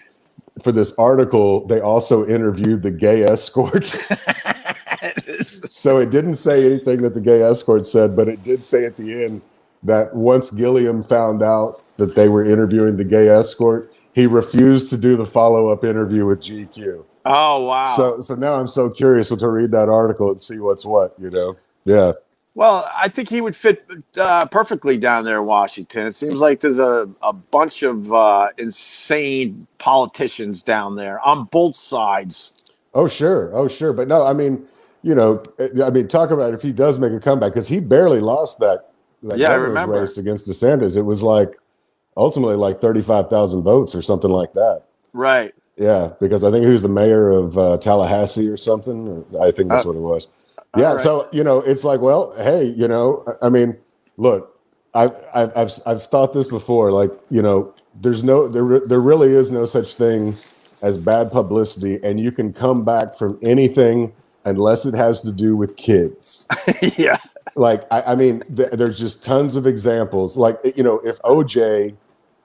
[0.63, 3.95] for this article they also interviewed the gay escort.
[5.69, 8.97] So it didn't say anything that the gay escort said, but it did say at
[8.97, 9.41] the end
[9.83, 14.97] that once Gillum found out that they were interviewing the gay escort, he refused to
[14.97, 17.03] do the follow up interview with GQ.
[17.25, 17.93] oh wow.
[17.95, 21.29] So so now I'm so curious to read that article and see what's what, you
[21.29, 21.55] know?
[21.85, 22.13] Yeah.
[22.57, 23.85] Well, I think he would fit
[24.17, 26.07] uh, perfectly down there in Washington.
[26.07, 31.75] It seems like there's a, a bunch of uh, insane politicians down there on both
[31.75, 32.53] sides.
[32.95, 33.51] Oh sure.
[33.55, 33.93] Oh sure.
[33.93, 34.65] But no, I mean,
[35.03, 35.43] you know,
[35.85, 38.89] I mean, talk about if he does make a comeback because he barely lost that,
[39.21, 40.01] that Yeah, I remember.
[40.01, 40.97] race against DeSantis.
[40.97, 41.59] It was like
[42.17, 44.81] ultimately like thirty five thousand votes or something like that.
[45.13, 45.53] Right.
[45.75, 49.25] Yeah, because I think he was the mayor of uh, Tallahassee or something.
[49.31, 50.27] Or I think that's Uh, what it was.
[50.75, 50.99] Yeah, right.
[50.99, 53.77] so you know, it's like, well, hey, you know, I I mean,
[54.17, 54.59] look,
[54.93, 56.91] I've I've I've, I've thought this before.
[56.91, 60.37] Like, you know, there's no there there really is no such thing
[60.81, 64.13] as bad publicity, and you can come back from anything
[64.47, 66.47] unless it has to do with kids
[66.97, 67.17] yeah.
[67.55, 71.93] like I, I mean th- there's just tons of examples like you know if oj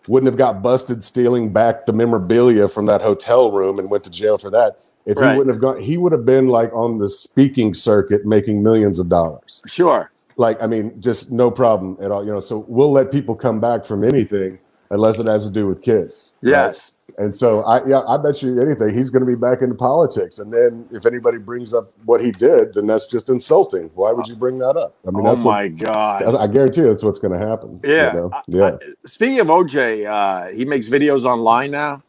[0.08, 4.10] wouldn't have got busted stealing back the memorabilia from that hotel room and went to
[4.10, 5.32] jail for that if Right.
[5.32, 8.98] he wouldn't have gone he would have been like on the speaking circuit making millions
[8.98, 10.10] of dollars Sure.
[10.36, 13.60] like i mean just no problem at all you know so we'll let people come
[13.60, 14.58] back from anything
[14.90, 16.50] unless it has to do with kids right?
[16.50, 16.92] Yes.
[17.18, 20.38] And so I yeah, I bet you anything he's going to be back into politics.
[20.38, 23.90] And then if anybody brings up what he did, then that's just insulting.
[23.94, 24.94] Why would you bring that up?
[25.06, 26.22] I mean, oh that's my God.
[26.34, 27.80] I guarantee you that's what's going to happen.
[27.84, 28.28] you Yeah.
[28.32, 32.02] I- yeah, I- speaking of OJ, uh, he makes videos online now.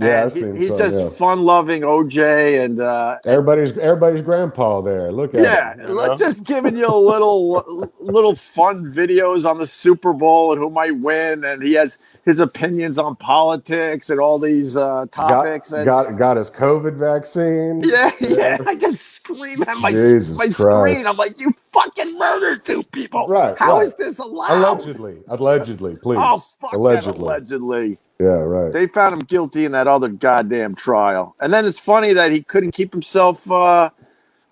[0.00, 0.28] Yeah.
[0.30, 1.08] He- he's some, just yeah.
[1.10, 5.12] fun-loving OJ, and uh, Everybody's everybody's grandpa there.
[5.12, 6.16] Look at yeah, him, you know?
[6.16, 10.96] just giving you a little little fun videos on the Super Bowl and who might
[10.98, 15.70] win, and he has his opinions on politics and all these uh, topics.
[15.70, 17.82] got, and, got got his COVID vaccine.
[17.84, 20.58] yeah, yeah, I just scream at my Jesus my Christ.
[20.58, 21.06] screen.
[21.06, 23.28] I'm like, you fucking murdered two people.
[23.28, 23.86] Right, How right.
[23.86, 24.52] is this allowed?
[24.52, 26.18] Allegedly, allegedly, please.
[26.20, 27.18] Oh, fuck allegedly.
[27.18, 27.98] that, allegedly.
[28.20, 28.72] Yeah, right.
[28.72, 31.34] They found him guilty in that other goddamn trial.
[31.40, 33.90] And then it's funny that he couldn't keep himself uh,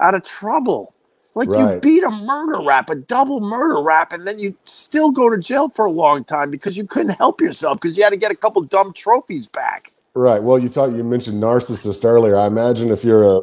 [0.01, 0.95] out of trouble.
[1.35, 5.31] Like you beat a murder rap, a double murder rap, and then you still go
[5.31, 8.17] to jail for a long time because you couldn't help yourself because you had to
[8.17, 9.93] get a couple dumb trophies back.
[10.15, 10.43] Right.
[10.43, 10.91] Well, you talk.
[10.97, 12.37] You mentioned narcissist earlier.
[12.37, 13.41] I imagine if you're a,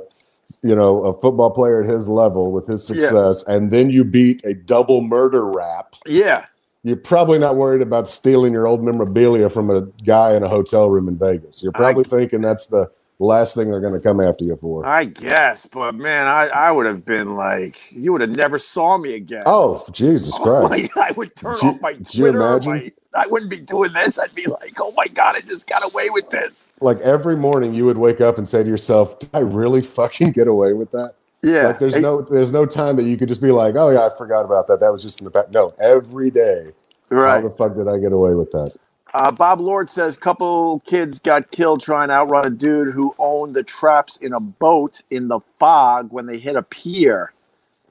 [0.61, 2.99] you know, a football player at his level with his Yeah.
[2.99, 6.45] success, and then you beat a double murder rap, Yeah.
[6.85, 10.89] You're probably not worried about stealing your old memorabilia from a guy in a hotel
[10.89, 11.63] room in Vegas.
[11.63, 14.85] You're probably thinking that's the last thing they're going to come after you for.
[14.85, 18.97] I guess, but man, I, I would have been like, you would have never saw
[18.99, 19.43] me again.
[19.47, 20.69] Oh, Jesus Oh Christ!
[20.69, 22.39] my, I would turn you- off my Twitter.
[22.39, 22.71] imagine?
[22.71, 24.19] My, I wouldn't be doing this.
[24.19, 26.67] I'd be like, oh my God, I just got away with this.
[26.81, 30.31] Like every morning, you would wake up and say to yourself, "Did I really fucking
[30.33, 31.15] get away with that?"
[31.45, 31.67] Yeah.
[31.67, 34.17] Like there's no there's no time that you could just be like, "Oh yeah, I
[34.17, 34.79] forgot about that.
[34.79, 35.51] That was just in the back.
[35.51, 36.71] No, every day.
[37.09, 37.41] right.
[37.41, 38.73] How the fuck did I get away with that?
[39.13, 43.55] Uh, Bob Lord says couple kids got killed trying to outrun a dude who owned
[43.55, 47.31] the traps in a boat in the fog when they hit a pier.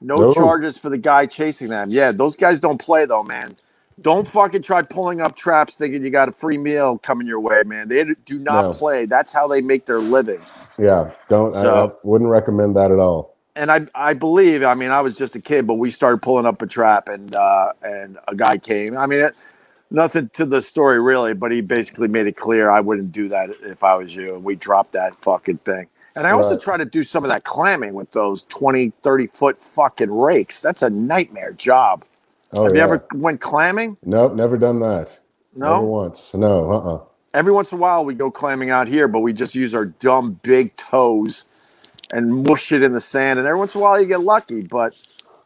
[0.01, 0.33] No No.
[0.33, 1.89] charges for the guy chasing them.
[1.89, 3.55] Yeah, those guys don't play though, man.
[4.01, 7.63] Don't fucking try pulling up traps thinking you got a free meal coming your way,
[7.65, 7.87] man.
[7.87, 8.73] They do not No.
[8.73, 9.05] play.
[9.05, 10.41] That's how they make their living.
[10.77, 11.55] Yeah, don't.
[11.55, 13.34] I, I So- wouldn't recommend that at all.
[13.55, 16.45] And I I believe I mean I was just a kid, but we started pulling
[16.47, 18.97] up a trap, and uh, and a guy came.
[18.97, 19.35] I mean, it,
[19.91, 23.51] nothing to the story really, but he basically made it clear I wouldn't do that
[23.63, 25.87] if I was you, and we dropped that fucking thing.
[26.15, 26.59] And I also Right.
[26.59, 30.61] try to do some of that clamming with those 20, 30 foot fucking rakes.
[30.61, 32.05] That's a nightmare job.
[32.53, 32.75] Oh, Have yeah.
[32.75, 33.97] you ever went clamming?
[34.03, 35.19] Nope, never done that.
[35.55, 36.33] No, Never once.
[36.35, 36.71] No.
[36.71, 36.95] Uh.
[36.95, 39.73] uh Every once in a while we go clamming out here, but we just use
[39.73, 41.45] our dumb big toes
[42.11, 43.39] and mush it in the sand.
[43.39, 44.93] And every once in a while you get lucky, but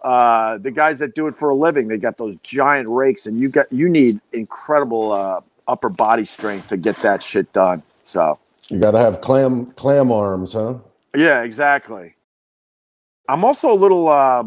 [0.03, 3.39] uh, the guys that do it for a living, they got those giant rakes, and
[3.39, 7.83] you got you need incredible uh, upper body strength to get that shit done.
[8.05, 10.79] So You got to have clam clam arms, huh?
[11.15, 12.15] yeah, exactly.
[13.29, 14.43] I'm also a little uh,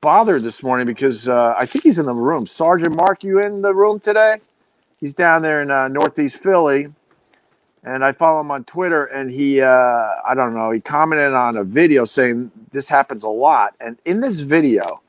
[0.00, 2.46] bothered this morning because uh, I think he's in the room.
[2.46, 4.38] Sergeant Mark, you in the room today?
[4.98, 6.88] He's down there in uh, Northeast Philly,
[7.84, 9.04] and I follow him on Twitter.
[9.06, 13.28] And he, uh, I don't know, he commented on a video saying this happens a
[13.28, 13.74] lot.
[13.80, 15.00] And in this video,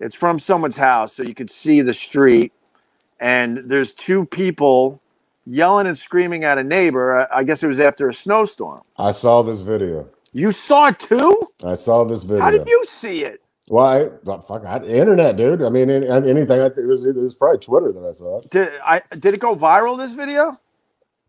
[0.00, 2.52] it's from someone's house, so you could see the street,
[3.18, 5.00] and there's two people
[5.46, 7.26] yelling and screaming at a neighbor.
[7.32, 8.82] I guess it was after a snowstorm.
[8.98, 10.08] I saw this video.
[10.32, 11.50] You saw it too?
[11.64, 12.42] I saw this video.
[12.42, 13.40] How did you see it?
[13.68, 14.10] Why?
[14.22, 15.62] Well, fuck, I, internet, dude.
[15.62, 16.60] I mean, any, anything.
[16.60, 18.40] It was it was probably Twitter that I saw.
[18.42, 19.96] Did I did it go viral?
[19.96, 20.60] This video?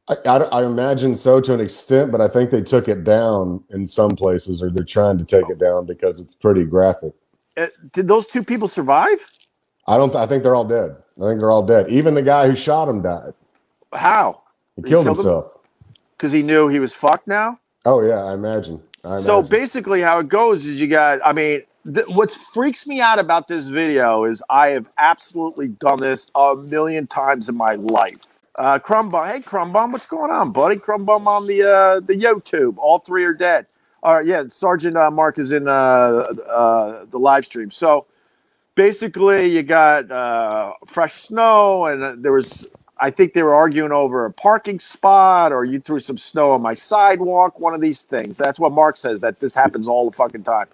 [0.10, 3.64] I, I, I imagine so to an extent, but I think they took it down
[3.72, 7.14] in some places, or they're trying to take it down because it's pretty graphic.
[7.58, 9.20] Uh, did those two people survive?
[9.88, 10.16] I don't.
[10.16, 10.96] I think they're all dead.
[11.22, 11.90] I think they're all dead.
[11.90, 13.34] Even the guy who shot him died.
[13.94, 14.44] How?
[14.76, 15.52] He He killed killed himself.
[16.12, 17.60] Because he knew he was fucked now.
[17.86, 18.82] Oh yeah, I imagine.
[19.04, 21.20] I So basically, how it goes is you got.
[21.24, 26.00] I mean, th- what freaks me out about this video is I have absolutely done
[26.00, 28.37] this a million times in my life.
[28.58, 30.78] Uh, Crumbum, hey Crumbum, what's going on, buddy?
[30.78, 32.76] Crumbum on the uh, the YouTube.
[32.78, 33.68] All three are dead.
[34.02, 34.44] All right, yeah.
[34.50, 37.70] Sergeant uh, Mark is in uh, uh, the live stream.
[37.70, 38.08] So
[38.74, 42.68] basically, you got uh, fresh snow, and uh, there was.
[43.00, 46.64] I think they were arguing over a parking spot, or you threw some snow on
[46.64, 47.60] my sidewalk.
[47.60, 48.40] One of these things.
[48.40, 49.22] That's what Mark says.
[49.22, 50.68] That this happens all the fucking time.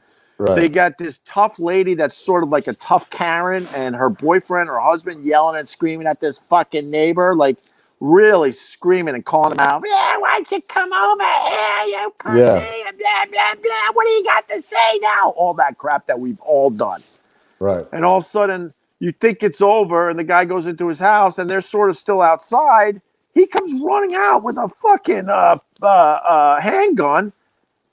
[0.47, 4.09] So you got this tough lady that's sort of like a tough Karen, and her
[4.09, 7.57] boyfriend or husband yelling and screaming at this fucking neighbor, like
[7.99, 9.83] really screaming and calling him out.
[9.85, 12.39] Yeah, why don't you come over here, you pussy?
[12.39, 12.91] Yeah.
[12.97, 13.93] Blah blah blah.
[13.93, 15.31] What do you got to say now?
[15.37, 17.03] All that crap that we've all done.
[17.59, 17.85] Right.
[17.91, 20.99] And all of a sudden, you think it's over, and the guy goes into his
[20.99, 23.01] house, and they're sort of still outside.
[23.33, 27.33] He comes running out with a fucking uh, uh, uh, handgun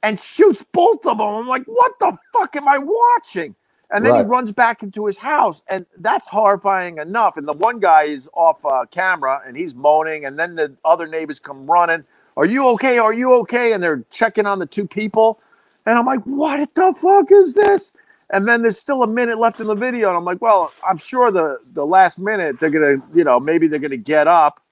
[0.03, 1.29] and shoots both of them.
[1.29, 3.55] I'm like, what the fuck am I watching?
[3.92, 7.37] And then he runs back into his house, and that's horrifying enough.
[7.37, 11.09] And the one guy is off uh, camera, and he's moaning, and then the other
[11.09, 12.05] neighbors come running.
[12.37, 12.98] Are you okay?
[12.98, 13.72] Are you okay?
[13.72, 15.40] And they're checking on the two people,
[15.87, 17.92] and I'm like, what the fuck is this?
[18.33, 20.98] And then there's still a minute left in the video, and I'm like, well, I'm
[20.98, 24.62] sure the the last minute they're gonna, you know, maybe they're gonna get up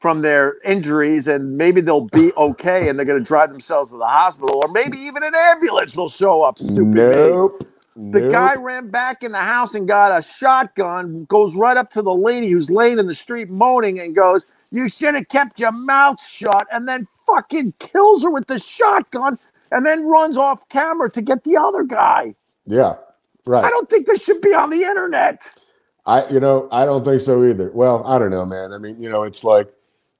[0.00, 4.04] from their injuries and maybe they'll be okay and they're gonna drive themselves to the
[4.06, 6.58] hospital, or maybe even an ambulance will show up.
[6.58, 7.52] Stupid.
[7.60, 7.66] me.
[8.10, 8.22] The Nope.
[8.22, 12.14] guy ran back in the house and got a shotgun, goes right up to the
[12.14, 16.22] lady who's laying in the street moaning and goes, You should have kept your mouth
[16.22, 19.38] shut, and then fucking kills her with the shotgun
[19.72, 22.34] and then runs off camera to get the other guy.
[22.66, 22.96] Yeah.
[23.46, 23.64] Right.
[23.64, 25.42] I don't think this should be on the internet.
[26.06, 27.70] I, you know, I don't think so either.
[27.72, 28.72] Well, I don't know, man.
[28.72, 29.68] I mean, you know, it's like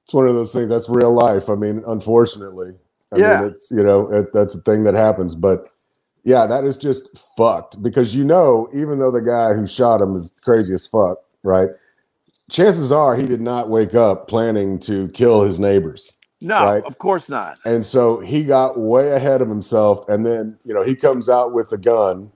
[0.04, 0.68] it's one of those things.
[0.68, 1.48] That's real life.
[1.50, 2.72] I mean, unfortunately,
[3.12, 3.40] I Yeah.
[3.40, 5.34] mean, it's you know, it, that's a thing that happens.
[5.34, 5.66] But
[6.24, 10.16] yeah, that is just fucked because you know, even though the guy who shot him
[10.16, 11.68] is crazy as fuck, right?
[12.50, 16.12] Chances are he did not wake up planning to kill his neighbors.
[16.40, 16.84] No, Right.
[16.84, 17.56] of course not.
[17.64, 20.06] And so he got way ahead of himself.
[20.08, 22.30] And then, you know, he comes out with a gun.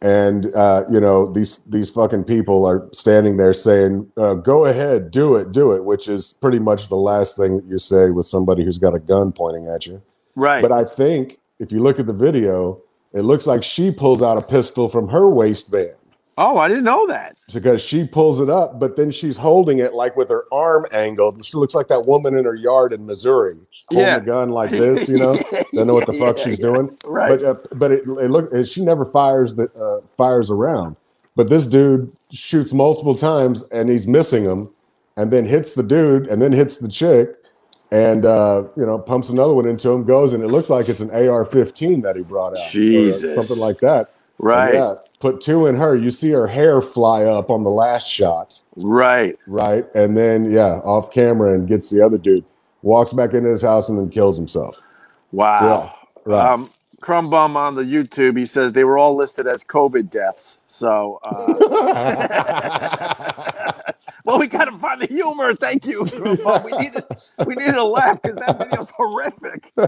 [0.00, 5.10] And, uh, you know, these, these fucking people are standing there saying, uh, go ahead,
[5.10, 8.24] do it, do it, which is pretty much the last thing that you say with
[8.24, 10.00] somebody who's got a gun pointing at you.
[10.36, 10.62] Right.
[10.62, 12.80] But I think if you look at the video,
[13.12, 15.92] it looks like she pulls out a pistol from her waistband
[16.38, 17.36] oh, I didn't know that.
[17.52, 21.44] because she pulls it up, but then she's holding it like with her arm angled.
[21.44, 23.56] She looks like that woman in her yard in Missouri,
[23.90, 24.18] holding Yeah.
[24.20, 25.34] the gun like this, you know.
[25.74, 26.66] Don't know what the fuck Yeah, she's yeah.
[26.66, 27.28] doing, Right.
[27.28, 30.96] but uh, but it, it look she never fires the uh, fires around.
[31.36, 34.70] But this dude shoots multiple times and he's missing them,
[35.18, 37.34] and then hits the dude and then hits the chick,
[37.90, 41.00] and uh, you know pumps another one into him, goes and it looks like it's
[41.00, 43.34] an AR-15 that he brought out, or Jesus.
[43.34, 44.10] something like that.
[44.38, 44.74] Right.
[44.74, 45.96] Yeah, put two in her.
[45.96, 49.38] You see her hair fly up on the last shot, Right.
[49.46, 49.86] right?
[49.94, 52.44] And then yeah, off camera and gets the other dude.
[52.82, 54.76] Walks back into his house and then kills himself.
[55.32, 55.94] Wow.
[56.24, 56.52] Right.
[56.52, 60.58] Um, Crumb Bum on the YouTube, he says they were all listed as COVID deaths.
[60.66, 61.54] So, uh,
[64.30, 65.54] well, we got to find the humor.
[65.56, 66.02] Thank you,
[66.64, 67.04] We needed,
[67.46, 69.72] we needed a laugh because that video's horrific.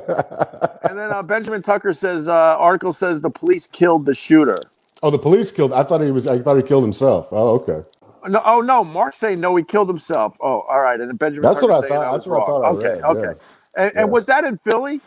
[0.85, 4.59] And then uh, Benjamin Tucker says, uh, article says the police killed the shooter.
[5.03, 5.73] oh, the police killed.
[5.73, 6.27] I thought he was.
[6.27, 7.29] I thought he killed himself.
[7.31, 7.89] Oh, okay.
[8.29, 10.35] No, oh no, Mark's saying no, he killed himself.
[10.41, 11.01] Oh, all right.
[11.01, 11.43] And then Benjamin.
[11.49, 12.69] That's what I thought- was that's what I thought I.
[12.71, 13.41] Okay, read, okay.
[13.77, 14.05] And, Yeah.
[14.05, 15.01] was that in Philly?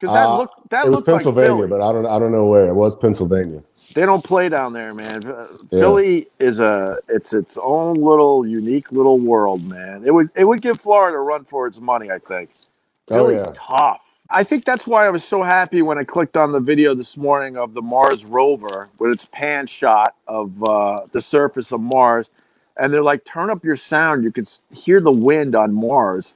[0.00, 1.68] Because that Uh, looked that it was looked like Pennsylvania, Philly.
[1.68, 2.06] but I don't.
[2.06, 2.66] I don't know where.
[2.68, 3.62] It was Pennsylvania.
[3.94, 5.20] They don't play down there, man.
[5.70, 5.98] Yeah.
[5.98, 10.04] Philly is a it's its own little unique little world, man.
[10.06, 12.50] It would it would give Florida a run for its money, I think.
[13.10, 13.54] Oh, Philly's yeah.
[13.54, 14.02] tough.
[14.30, 17.16] I think that's why I was so happy when I clicked on the video this
[17.16, 22.30] morning of the Mars rover with its pan shot of uh, the surface of Mars,
[22.78, 24.24] and they're like, "Turn up your sound.
[24.24, 26.34] You can s- hear the wind on Mars,"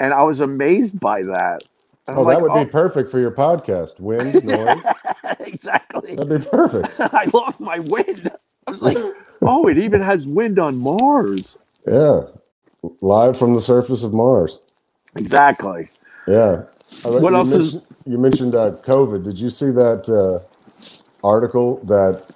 [0.00, 1.64] and I was amazed by that.
[2.08, 4.00] Oh, that would be perfect for your podcast.
[4.00, 4.82] Wind noise.
[5.40, 6.16] exactly.
[6.16, 6.98] That'd be perfect.
[7.14, 8.30] I lost my wind.
[8.66, 8.96] I was like,
[9.42, 11.58] oh, it even has wind on Mars.
[11.86, 12.22] Yeah.
[13.00, 14.60] Live from the surface of Mars.
[15.16, 15.90] Exactly.
[16.26, 16.62] Yeah.
[17.04, 19.24] Uh, What else is- You mentioned uh, COVID.
[19.24, 20.44] Did you see that uh,
[21.26, 22.26] article that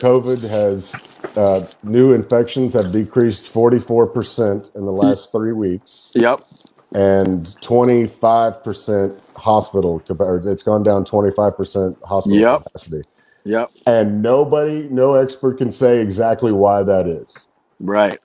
[0.00, 0.94] COVID has
[1.36, 6.44] uh, new infections have decreased 44% in the last three weeks Yep.
[6.94, 12.64] And 25% hospital, capa- or it's gone down 25% hospital Yep.
[12.64, 13.02] capacity.
[13.44, 13.70] Yep.
[13.86, 17.48] And nobody, no expert can say exactly why that is.
[17.80, 18.18] Right.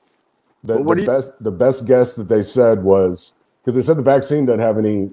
[0.63, 3.97] The, Well, the you- best the best guess that they said was because they said
[3.97, 5.10] the vaccine doesn't have any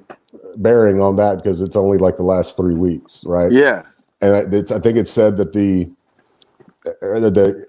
[0.56, 3.50] bearing on that because it's only like the last three weeks, right?
[3.52, 3.82] Yeah.
[4.20, 5.88] And it's, I think it said that the
[6.84, 7.66] the, the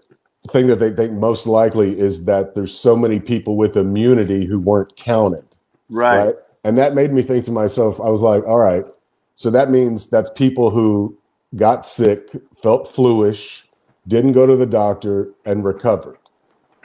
[0.52, 4.60] thing that they think most likely is that there's so many people with immunity who
[4.60, 5.46] weren't counted,
[5.90, 6.26] Right.
[6.26, 6.36] right?
[6.64, 8.86] And that made me think to myself, I was like, all right,
[9.36, 11.18] so that means that's people who
[11.56, 12.30] got sick,
[12.64, 13.68] felt fluish,
[14.08, 16.18] didn't go to the doctor, and recovered,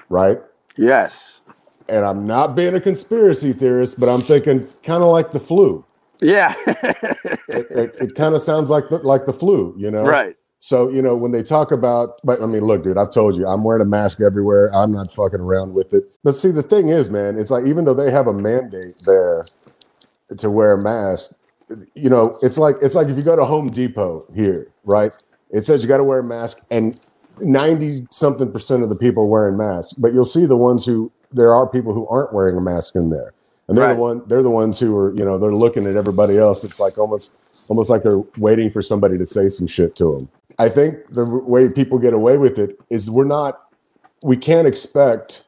[0.09, 0.39] right?
[0.77, 1.41] Yes.
[1.89, 5.85] and I'm not being a conspiracy theorist, but I'm thinking kind of like the flu.
[6.23, 6.55] Yeah.
[7.53, 10.05] It, it, it kind of sounds like the, like the flu, you know?
[10.05, 10.37] right.
[10.61, 13.47] So you know when they talk about, but I mean, look, dude, I've told you,
[13.47, 14.75] I'm wearing a mask everywhere.
[14.75, 16.05] I'm not fucking around with it.
[16.25, 19.45] But see, the thing is, man, it's like even though they have a mandate there
[20.39, 21.33] to wear a mask,
[21.95, 25.13] you know, it's like it's like if you go to Home Depot here, right?
[25.51, 26.99] It says you got to wear a mask, and
[27.41, 29.95] ninety something percent of the people are wearing masks.
[29.95, 33.11] But you'll see the ones who there are people who aren't wearing a mask in
[33.11, 33.33] there,
[33.69, 33.95] and they're Right.
[33.95, 36.65] the one they're the ones who are you know they're looking at everybody else.
[36.65, 37.37] It's like almost
[37.69, 40.29] almost like they're waiting for somebody to say some shit to them.
[40.61, 43.63] I think the way people get away with it is we're not
[44.23, 45.45] we can't expect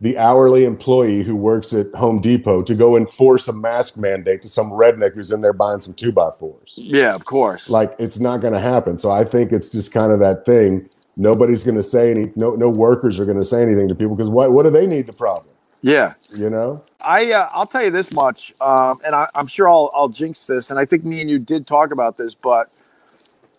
[0.00, 4.48] the hourly employee who works at Home Depot to go enforce a mask mandate to
[4.48, 6.80] some redneck who's in there buying some two by fours.
[6.82, 7.70] Yeah, of course.
[7.70, 8.98] Like it's not going to happen.
[8.98, 10.90] So I think it's just kind of that thing.
[11.16, 12.32] Nobody's going to say any.
[12.34, 14.50] No, no workers are going to say anything to people because what?
[14.50, 15.46] What do they need the problem?
[15.82, 16.14] yeah.
[16.34, 16.82] You know?
[17.00, 20.44] I uh, I'll tell you this much, um, and I, I'm sure I'll I'll jinx
[20.48, 22.68] this, and I think me and you did talk about this, but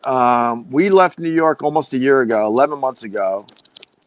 [0.05, 3.47] um, we left New York almost a year ago, 11 months ago,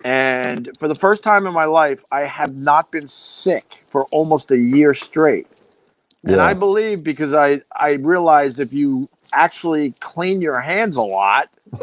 [0.04, 4.50] and for the first time in my life, I have not been sick for almost
[4.50, 5.48] a year straight.
[6.26, 11.50] And I believe because I I realized if you actually clean your hands a lot,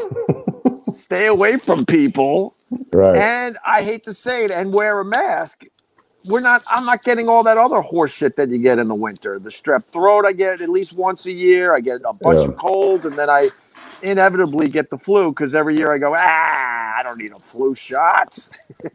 [0.91, 2.55] stay away from people,
[2.93, 3.27] Right.
[3.31, 5.63] and I hate to say it, and wear a mask.
[6.25, 6.63] We're not.
[6.67, 9.39] I'm not getting all that other horse shit that you get in the winter.
[9.39, 11.73] The strep throat I get at least once a year.
[11.75, 12.47] I get a bunch Yeah.
[12.47, 13.51] of colds, and then I
[14.01, 17.75] inevitably get the flu because every year I go, ah, I don't need a flu
[17.75, 18.37] shot,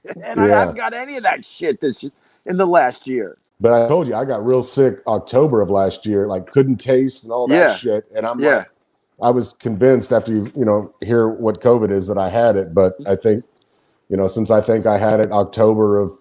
[0.24, 2.04] and I haven't got any of that shit this
[2.46, 3.38] in the last year.
[3.60, 6.28] But I told you I got real sick October of last year.
[6.28, 7.70] Like couldn't taste and all that Yeah.
[7.70, 8.04] shit.
[8.14, 8.56] And I'm Yeah.
[8.56, 8.66] like,
[9.22, 12.74] I was convinced after you you know hear what COVID is that I had it.
[12.74, 13.44] But I think
[14.10, 16.12] you know since I think I had it October of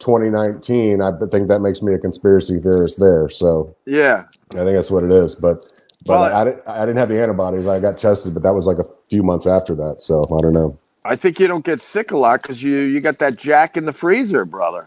[0.00, 3.28] 2019, I think that makes me a conspiracy theorist there.
[3.30, 4.24] So Yeah,
[4.54, 5.34] I think that's what it is.
[5.36, 5.58] But
[6.06, 7.66] but Well, I, I didn't I didn't have the antibodies.
[7.66, 10.00] I got tested, but that was like a few months after that.
[10.00, 10.78] So I don't know.
[11.04, 13.84] I think you don't get sick a lot because you you got that Jack in
[13.84, 14.86] the freezer, brother.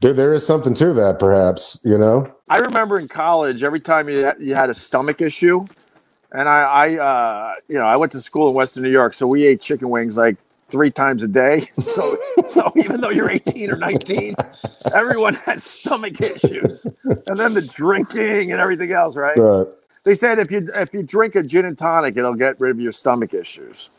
[0.00, 1.80] There, there is something to that, perhaps.
[1.84, 2.32] You know.
[2.48, 5.66] I remember in college, every time you had, you had a stomach issue,
[6.32, 9.26] and I, I uh, you know, I went to school in Western New York, so
[9.26, 10.36] we ate chicken wings like
[10.70, 11.66] three times a day.
[11.82, 14.36] So, so even though you're 18 or 19,
[14.94, 16.86] everyone has stomach issues,
[17.26, 19.36] and then the drinking and everything else, right?
[19.36, 19.79] But
[20.10, 22.80] They said if you if you drink a gin and tonic, it'll get rid of
[22.80, 23.90] your stomach issues.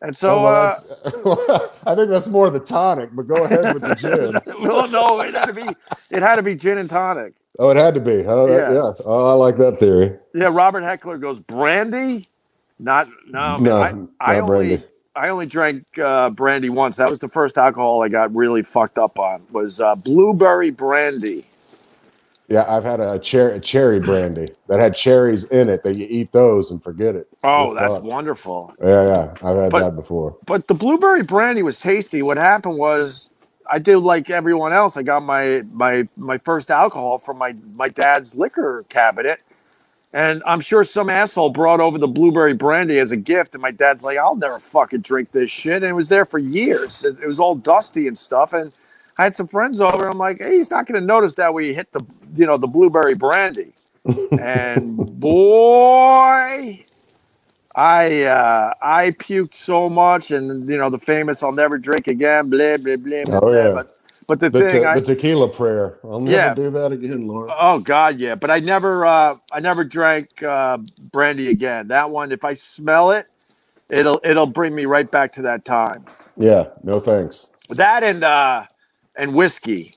[0.00, 0.80] And so, Oh, uh,
[1.24, 4.40] well, that's- I think that's more the tonic, but go ahead with the gin.
[4.60, 5.62] well, no, it had to be
[6.10, 7.34] it had to be gin and tonic.
[7.60, 8.24] Oh, it had to be.
[8.26, 8.74] Oh, that, Yeah.
[8.74, 8.92] yeah.
[9.06, 10.18] Oh, I like that theory.
[10.34, 12.26] Yeah, Robert Heckler goes brandy.
[12.80, 13.76] Not no, man, No,
[14.18, 14.84] I, I only brandy.
[15.14, 16.96] I only drank uh, brandy once.
[16.96, 19.44] That was the first alcohol I got really fucked up on.
[19.52, 21.44] Was uh, blueberry brandy.
[22.52, 25.82] Yeah, I've had a, cher- a cherry brandy that had cherries in it.
[25.84, 27.28] That you eat those and forget it.
[27.44, 28.74] Oh, that's wonderful.
[28.82, 29.34] Yeah, yeah.
[29.42, 30.36] I've had But- that before.
[30.46, 32.22] But the blueberry brandy was tasty.
[32.22, 33.30] What happened was
[33.70, 34.96] I did like everyone else.
[34.98, 39.40] I got my my my first alcohol from my my dad's liquor cabinet.
[40.14, 43.70] And I'm sure some asshole brought over the blueberry brandy as a gift, and my
[43.70, 47.04] dad's like, "I'll never fucking drink this shit." And it was there for years.
[47.04, 48.52] It, it was all dusty and stuff.
[48.52, 48.72] And
[49.18, 50.08] I had some friends over.
[50.08, 52.02] I'm like, "Hey, he's not going to notice that we hit the,
[52.34, 53.74] you know, the blueberry brandy."
[54.36, 56.84] and boy,
[57.76, 62.50] I uh, I puked so much, and you know the famous "I'll never drink again."
[62.50, 63.26] Blah blah blah.
[63.26, 63.72] blah Oh, yeah.
[63.72, 63.96] But
[64.28, 65.98] but the, The, thing, te- I, the tequila prayer.
[66.04, 66.50] I'll never Yeah.
[66.50, 67.54] do that again, Lord.
[67.58, 68.36] oh god, yeah.
[68.36, 70.78] But I never uh, I never drank uh,
[71.12, 71.88] brandy again.
[71.88, 73.28] That one, if I smell it,
[73.90, 76.06] it'll it'll bring me right back to that time.
[76.36, 77.48] Yeah, no thanks.
[77.70, 78.66] That and uh,
[79.16, 79.94] and whiskey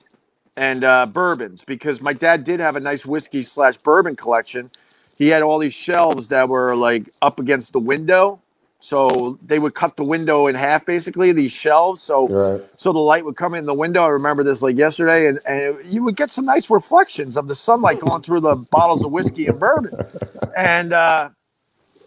[0.57, 4.71] and uh, bourbons because my dad did have a nice whiskey slash bourbon collection.
[5.17, 8.41] He had all these shelves that were like up against the window,
[8.79, 11.31] so they would cut the window in half basically.
[11.31, 12.63] These shelves, so right.
[12.77, 14.03] so the light would come in the window.
[14.03, 17.55] I remember this like yesterday, and, and you would get some nice reflections of the
[17.55, 19.93] sunlight going through the bottles of whiskey and bourbon.
[20.57, 21.31] And uh,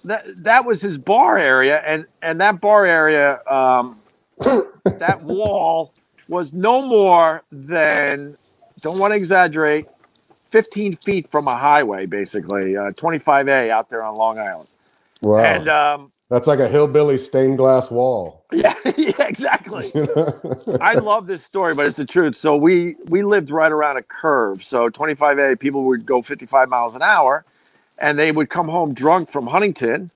[0.04, 3.98] that that was his bar area, and and that bar area, um,
[4.84, 5.92] that wall
[6.28, 8.36] was no more than
[8.82, 9.86] don't want to exaggerate,
[10.50, 14.68] fifteen feet from a highway, basically uh, twenty five A out there on Long Island.
[15.22, 15.66] Wow.
[15.66, 18.46] And um, That's like a hillbilly stained glass wall.
[18.52, 19.94] yeah, yeah, exactly.
[20.80, 22.36] I love this story, but it's the truth.
[22.36, 24.64] So we we lived right around a curve.
[24.64, 27.44] So 25A people would go 55 miles an hour,
[28.00, 30.12] and they would come home drunk from Huntington,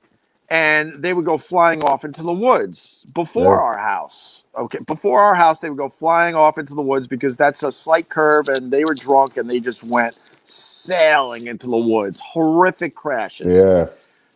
[0.50, 3.60] and they would go flying off into the woods before Yeah.
[3.60, 4.41] our house.
[4.58, 7.72] Okay, before our house, they would go flying off into the woods because that's a
[7.72, 12.20] slight curve, and they were drunk and they just went sailing into the woods.
[12.20, 13.88] Horrific crashes yeah.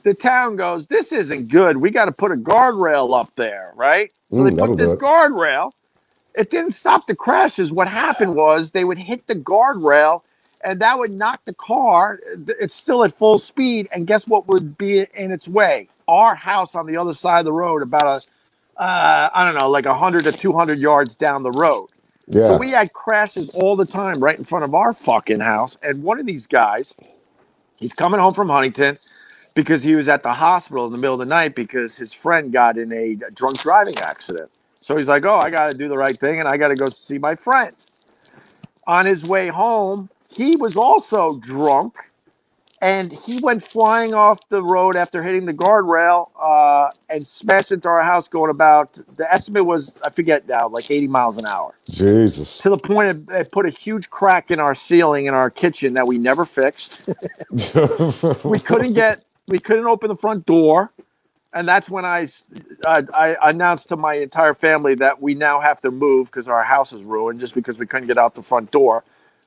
[0.04, 1.76] the town goes, This isn't good.
[1.78, 4.12] We got to put a guardrail up there, right?
[4.30, 5.72] So Mm, they put this guardrail.
[6.34, 7.72] It didn't stop the crashes.
[7.72, 10.22] What happened was they would hit the guardrail
[10.64, 12.20] and that would knock the car.
[12.60, 13.88] It's still at full speed.
[13.92, 15.88] And guess what would be in its way?
[16.08, 18.22] Our house on the other side of the road, about a,
[18.78, 21.88] uh, I don't know, like 100 to 200 yards down the road.
[22.28, 22.48] Yeah.
[22.48, 25.76] So we had crashes all the time right in front of our fucking house.
[25.82, 26.94] And one of these guys,
[27.76, 28.98] he's coming home from Huntington
[29.54, 32.52] because he was at the hospital in the middle of the night because his friend
[32.52, 34.50] got in a drunk driving accident.
[34.80, 36.76] So he's like, Oh, I got to do the right thing and I got to
[36.76, 37.74] go see my friend.
[38.86, 42.10] On his way home, he was also drunk
[42.82, 47.88] and he went flying off the road after hitting the guardrail uh, and smashed into
[47.88, 51.74] our house going about the estimate was i forget now like 80 miles an hour.
[51.90, 52.58] Jesus.
[52.58, 55.94] to the point it, it put a huge crack in our ceiling in our kitchen
[55.94, 57.10] that we never fixed.
[58.44, 60.90] We couldn't get we couldn't open the front door
[61.52, 62.28] and that's when I,
[62.86, 66.62] uh, I announced to my entire family that we now have to move because our
[66.62, 69.04] house is ruined just because we couldn't get out the front door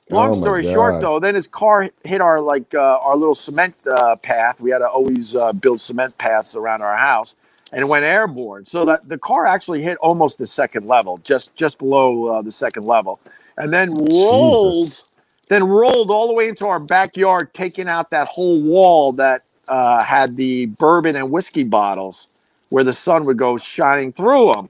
[0.10, 3.76] long Oh story short though then his car hit our like uh, our little cement
[3.88, 7.36] uh, path we had to always uh, build cement paths around our house
[7.72, 11.56] and it went airborne so that the car actually hit almost the second level just
[11.56, 13.20] just below uh, the second level
[13.60, 15.04] and then rolled Jesus.
[15.50, 20.04] then rolled all the way into our backyard, taking out that whole wall that uh,
[20.04, 22.28] had the bourbon and whiskey bottles,
[22.70, 24.70] where the sun would go shining through them,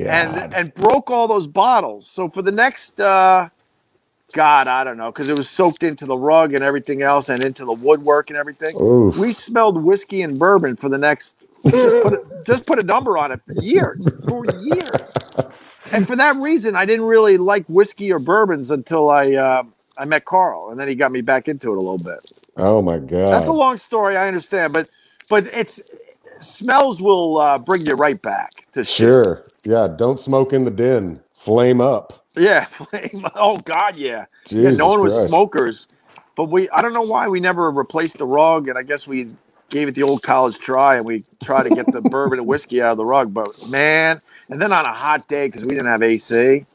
[0.00, 0.52] and God.
[0.54, 2.08] and broke all those bottles.
[2.08, 3.48] So for the next, uh,
[4.32, 7.42] God, I don't know, because it was soaked into the rug and everything else, and
[7.42, 8.76] into the woodwork and everything.
[8.80, 9.16] Oof.
[9.16, 11.36] We smelled whiskey and bourbon for the next.
[11.80, 15.12] Just put, a, just put a number on it for years, for years.
[15.92, 19.62] And for that reason, I didn't really like whiskey or bourbons until I uh,
[19.98, 22.20] I met Carl, and then he got me back into it a little bit.
[22.56, 23.30] Oh my God.
[23.32, 24.88] That's a long story, I understand, but
[25.28, 25.80] but it's
[26.40, 29.14] smells will uh, bring you right back to shit.
[29.14, 29.46] Sure.
[29.64, 29.88] Yeah.
[29.88, 31.20] Don't smoke in the den.
[31.34, 32.19] Flame up.
[32.36, 32.66] Yeah.
[33.34, 34.26] oh God, yeah.
[34.50, 34.70] yeah.
[34.70, 35.28] No one was Christ.
[35.28, 35.88] smokers,
[36.36, 39.30] but we I don't know why we never replaced the rug, and I guess we
[39.68, 42.82] gave it the old college try, and we tried to get the bourbon and whiskey
[42.82, 45.86] out of the rug, but man, and then on a hot day because we didn't
[45.86, 46.66] have AC.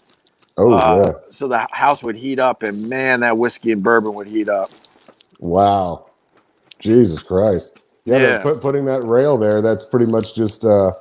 [0.58, 1.14] Oh Uh, yeah.
[1.30, 4.72] So the house would heat up, and man, that whiskey and bourbon would heat up.
[5.39, 6.06] Wow.
[6.80, 7.78] Jesus Christ.
[8.06, 8.41] Yeah, Yeah.
[8.41, 10.91] Put, putting that rail there, that's pretty much just uh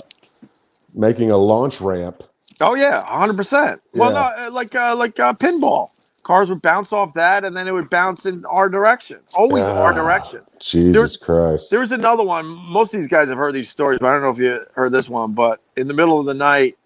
[0.94, 2.22] making a launch ramp.
[2.60, 3.80] Oh yeah, hundred percent.
[3.94, 4.32] Well, Yeah.
[4.38, 5.90] no, uh, like uh, like uh, pinball.
[6.24, 9.20] Cars would bounce off that, and then it would bounce in our direction.
[9.36, 9.94] Always our Ah.
[9.94, 10.40] direction.
[10.60, 11.70] Jesus there, Christ.
[11.70, 12.46] There was another one.
[12.46, 14.92] Most of these guys have heard these stories, but I don't know if you heard
[14.92, 15.32] this one.
[15.34, 16.78] But in the middle of the night,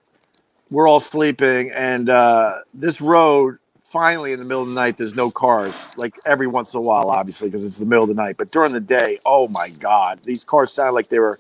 [0.71, 3.59] we're all sleeping, and uh, this road.
[3.83, 5.75] Finally, in the middle of the night, there's no cars.
[5.97, 8.37] Like every once in a while, obviously, because it's the middle of the night.
[8.37, 11.39] But during the day, oh my god, these cars sounded like they were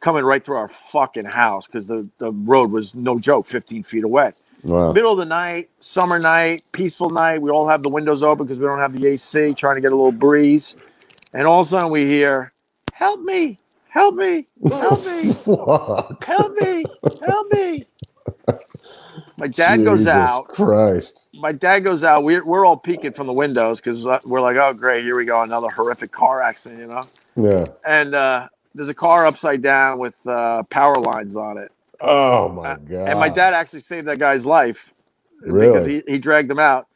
[0.00, 4.04] coming right through our fucking house because the the road was no joke, 15 feet
[4.04, 4.32] away
[4.62, 4.92] wow.
[4.92, 7.40] middle of the night, summer night, peaceful night.
[7.40, 9.92] We all have the windows open because we don't have the AC, trying to get
[9.92, 10.76] a little breeze.
[11.32, 12.52] And all of a sudden we hear,
[12.92, 15.32] Help me, help me, help me,
[16.26, 16.84] help me,
[17.26, 17.86] help me.
[19.38, 20.48] My dad goes out.
[20.48, 21.30] Christ.
[21.32, 22.24] My dad goes out.
[22.24, 25.40] We're, we're all peeking from the windows because we're like, oh, great, here we go.
[25.40, 27.08] Another horrific car accident, you know?
[27.36, 27.64] Yeah.
[27.86, 31.72] And uh, there's a car upside down with uh, power lines on it.
[32.00, 33.08] Oh my God.
[33.08, 34.92] And my dad actually saved that guy's life
[35.42, 36.86] because he, he dragged him out.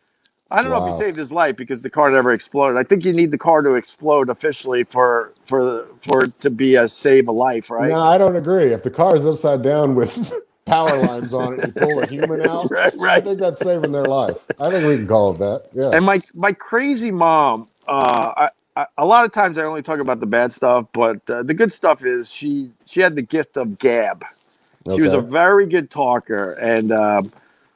[0.51, 2.77] I don't know if he saved his life because the car never exploded.
[2.77, 6.51] I think you need the car to explode officially for for the, for it to
[6.51, 7.91] be a save a life, right?
[7.91, 8.73] No, I don't agree.
[8.73, 10.33] If the car is upside down with
[10.65, 12.71] power lines on it, you pull a human out.
[12.71, 14.37] right, I think that's saving their life.
[14.61, 15.63] I think we can call it that.
[15.73, 15.91] Yeah.
[15.91, 20.01] And my my crazy mom, uh, I, I, a lot of times I only talk
[20.01, 23.57] about the bad stuff, but uh, the good stuff is she she had the gift
[23.57, 24.25] of gab.
[24.89, 27.33] She was a very good talker, and um,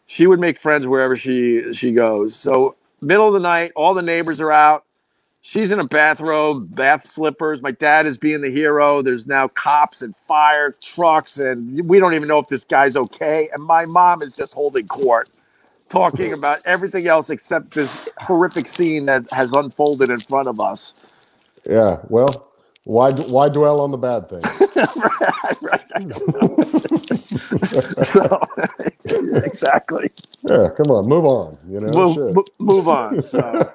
[0.07, 2.37] she would make friends wherever she she goes.
[2.37, 4.85] So middle of the night, all the neighbors are out.
[5.43, 7.63] She's in a bathrobe, bath slippers.
[7.63, 9.03] My dad is being the hero.
[9.03, 13.49] There's now cops and fire trucks, and we don't even know if this guy's okay.
[13.53, 15.31] And my mom is just holding court,
[15.89, 20.95] talking about everything else except this horrific scene that has unfolded in front of us.
[21.67, 21.99] Yeah.
[22.09, 22.31] Well,
[22.85, 24.63] why why dwell on the bad things?
[25.63, 26.13] right, right.
[28.05, 28.41] So,
[29.45, 30.11] exactly.
[30.49, 30.69] Yeah.
[30.77, 31.59] Come on, move on.
[31.69, 31.93] You know.
[31.93, 33.23] move, mo- move on.
[33.23, 33.73] So.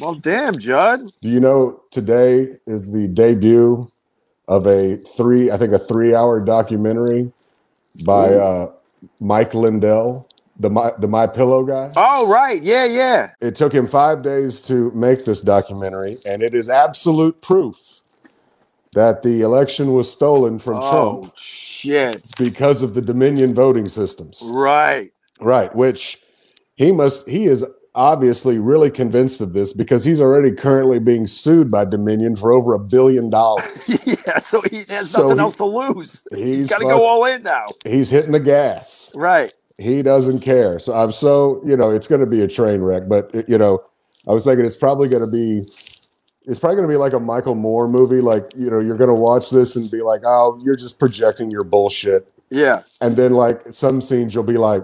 [0.00, 1.12] well, damn, Judd.
[1.22, 3.90] Do you know today is the debut
[4.48, 7.32] of a three, I think a three-hour documentary
[8.04, 8.40] by Ooh.
[8.40, 8.72] uh,
[9.20, 10.28] Mike Lindell,
[10.58, 11.92] the my the My Pillow guy.
[11.96, 12.62] Oh, right.
[12.62, 13.30] Yeah, yeah.
[13.40, 18.00] It took him five days to make this documentary, and it is absolute proof
[18.94, 22.22] that the election was stolen from Oh, Trump shit.
[22.38, 24.42] because of the Dominion voting systems.
[24.44, 25.12] Right.
[25.40, 26.20] Right, which
[26.76, 27.64] he must he is
[27.94, 32.74] obviously really convinced of this because he's already currently being sued by Dominion for over
[32.74, 33.66] a billion dollars.
[34.06, 34.40] yeah.
[34.40, 36.22] So he has So nothing he- else to lose.
[36.32, 37.66] He's He's got to go all in now.
[37.84, 39.12] he's hitting the gas.
[39.14, 39.52] Right.
[39.78, 40.78] He doesn't care.
[40.78, 43.58] So I'm so, you know, it's going to be a train wreck, but it- you
[43.58, 43.82] know,
[44.26, 45.68] I was thinking it's probably going to be
[46.46, 49.08] it's probably going to be like a Michael Moore movie like, you know, you're going
[49.08, 52.82] to watch this and be like, "Oh, you're just projecting your bullshit." Yeah.
[53.00, 54.82] And then like some scenes you'll be like,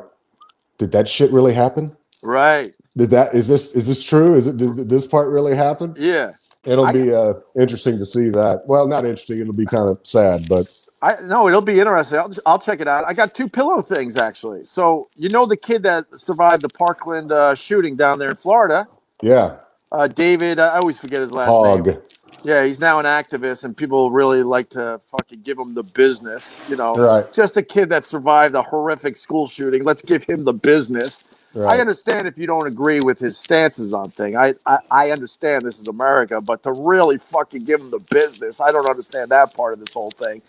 [0.79, 2.75] "Did that shit really happen?" Right.
[2.97, 4.35] Did that is this is this true?
[4.35, 5.95] Is it did this part really happen?
[5.97, 6.33] Yeah.
[6.65, 8.63] It'll I- be uh, interesting to see that.
[8.67, 9.41] Well, not interesting.
[9.41, 10.69] It'll be kind of sad, but
[11.01, 12.19] I no, it'll be interesting.
[12.19, 13.05] I'll, I'll check it out.
[13.07, 14.67] I got two pillow things actually.
[14.67, 18.87] So you know the kid that survived the Parkland uh, shooting down there in Florida,
[19.23, 19.57] yeah,
[19.93, 20.59] uh, David.
[20.59, 21.87] I always forget his last Hogg.
[21.87, 21.99] name.
[22.43, 26.61] Yeah, he's now an activist, and people really like to fucking give him the business.
[26.69, 29.85] You know, Right, just a kid that survived a horrific school shooting.
[29.85, 31.25] Let's give him the business.
[31.67, 34.37] I understand if you don't agree with his stances on thing.
[34.37, 38.61] I, I I understand this is America, but to really fucking give him the business,
[38.61, 40.43] I don't understand that part of this whole thing.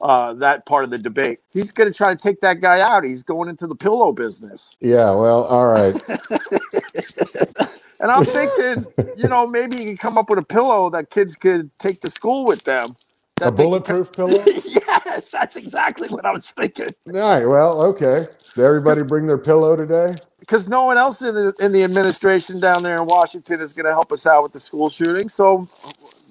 [0.00, 1.40] Uh, that part of the debate.
[1.52, 3.04] He's going to try to take that guy out.
[3.04, 5.96] He's going into the pillow business, Yeah, well, all right.
[8.00, 11.36] and I'm thinking, you know, maybe you can come up with a pillow that kids
[11.36, 12.96] could take to school with them.
[13.38, 14.42] A that they could- bulletproof pillow?
[14.46, 16.88] yes, that's exactly what I was thinking.
[17.08, 18.26] All right, well, okay.
[18.54, 20.14] Did everybody bring their pillow today?
[20.40, 23.84] because no one else in the in the administration down there in Washington is going
[23.84, 25.28] to help us out with the school shooting.
[25.28, 25.68] So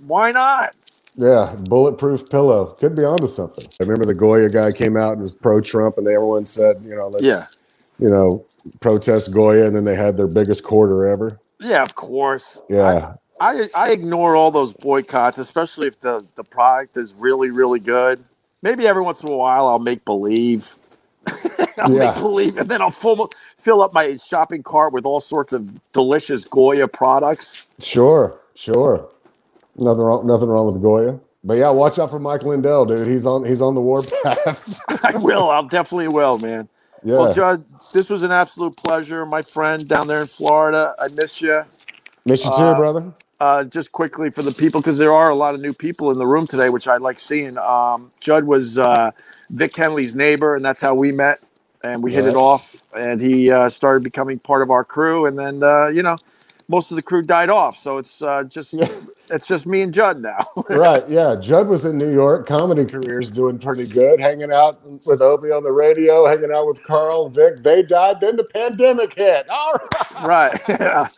[0.07, 0.73] why not?
[1.15, 2.75] Yeah, bulletproof pillow.
[2.79, 3.65] Could be onto something.
[3.65, 6.95] I remember the Goya guy came out and was pro Trump, and everyone said, you
[6.95, 7.43] know, let's, Yeah,
[7.99, 8.45] you know,
[8.79, 11.39] protest Goya, and then they had their biggest quarter ever.
[11.59, 12.61] yeah, of course.
[12.69, 17.79] Yeah, I, I ignore all those boycotts, especially if the the product is really really
[17.79, 18.23] good.
[18.61, 20.75] Maybe every once in a while I'll make believe.
[21.79, 21.99] I'll Yeah.
[21.99, 23.29] make believe, and then I'll full,
[23.59, 27.69] fill up my shopping cart with all sorts of delicious Goya products.
[27.79, 29.09] sure, sure.
[29.77, 30.27] Nothing wrong.
[30.27, 31.19] Nothing wrong with Goya.
[31.43, 33.07] But yeah, watch out for Mike Lindell, dude.
[33.07, 33.45] He's on.
[33.45, 34.63] He's on the warpath.
[35.03, 35.49] I will.
[35.49, 36.69] I'll definitely will, man.
[37.03, 37.17] yeah.
[37.17, 40.95] Well, Judd, this was an absolute pleasure, my friend down there in Florida.
[40.99, 41.63] I miss you.
[42.25, 43.13] Miss you too, uh, brother.
[43.39, 46.17] Uh, just quickly for the people because there are a lot of new people in
[46.17, 47.57] the room today, which I like seeing.
[47.57, 49.11] Um, Judd was uh,
[49.49, 51.39] Vic Henley's neighbor, and that's how we met,
[51.83, 52.81] and we hit it off.
[52.97, 56.15] And he uh, started becoming part of our crew, and then uh, you know,
[56.67, 58.87] most of the crew died off, so it's uh, just Yeah.
[59.29, 60.39] it's just me and Judd now.
[60.69, 61.07] right.
[61.09, 61.35] Yeah.
[61.35, 62.47] Judd was in New York.
[62.47, 64.19] Comedy career's doing pretty good.
[64.19, 67.57] Hanging out with Opie on the radio, hanging out with Carl, Vic.
[67.63, 68.21] They died.
[68.21, 69.47] Then the pandemic hit.
[69.49, 70.23] All right.
[70.23, 70.61] right.
[70.69, 71.07] Yeah.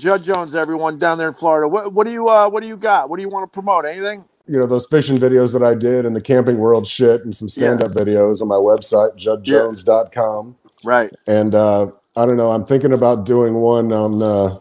[0.00, 1.68] Judd Jones, everyone down there in Florida.
[1.68, 3.10] What, what do you uh, what do you got?
[3.10, 3.84] What do you want to promote?
[3.84, 4.24] Anything?
[4.46, 7.48] You know, those fishing videos that I did and the camping world shit and some
[7.48, 10.56] stand up videos on my website, juddjones.com.
[10.82, 11.12] Right.
[11.26, 12.50] And uh, I don't know.
[12.50, 14.58] I'm thinking about doing one on uh,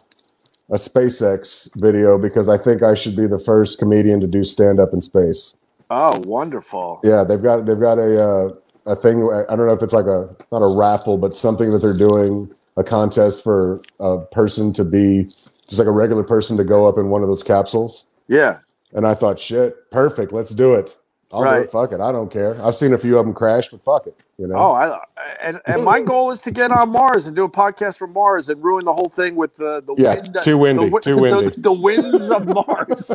[0.69, 4.79] a SpaceX video because I think I should be the first comedian to do stand
[4.79, 5.53] up in space.
[5.89, 6.99] Oh, wonderful.
[7.03, 9.23] Yeah, they've got they've got a uh, a thing.
[9.49, 12.53] I don't know if it's like a not a raffle, but something that they're doing
[12.79, 16.97] a contest for a person to be just like a regular person to go up
[16.97, 18.05] in one of those capsules.
[18.27, 18.59] Yeah.
[18.93, 20.31] And I thought, shit, perfect.
[20.33, 20.97] Let's do it.
[21.31, 21.61] I'll do Right.
[21.63, 21.71] it.
[21.71, 21.99] Fuck it.
[21.99, 22.59] I don't care.
[22.63, 24.15] I've seen a few of them crash, but fuck it.
[24.39, 24.55] You know.
[24.55, 24.99] Oh, I
[25.43, 28.49] and and my goal is to get on Mars and do a podcast from Mars
[28.49, 31.49] and ruin the whole thing with the the Yeah, wind, too windy, the, too windy.
[31.57, 33.11] the, winds of Mars.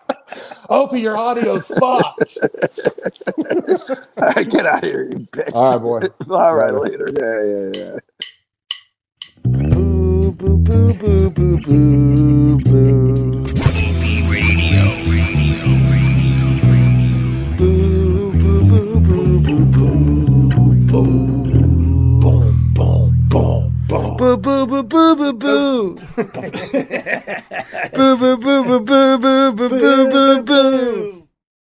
[0.68, 2.38] Opie, your audio's fucked.
[4.50, 5.50] get out of here, you bitch!
[5.52, 5.82] All right,
[6.28, 6.34] boy.
[6.34, 7.08] All right, later.
[7.18, 7.42] Yeah,
[7.82, 7.98] yeah, yeah.
[9.44, 13.44] Boo, boo, boo, boo, boo, boo, boo.
[17.58, 21.02] Boo, boo, boo, boo, boo, boo, boo.
[22.20, 24.16] Boom, boom, boom, boom.
[24.16, 25.96] Boo boo boo boo boo boo.
[27.94, 31.21] boo boo boo boo boo boo boo boo boo boo boo.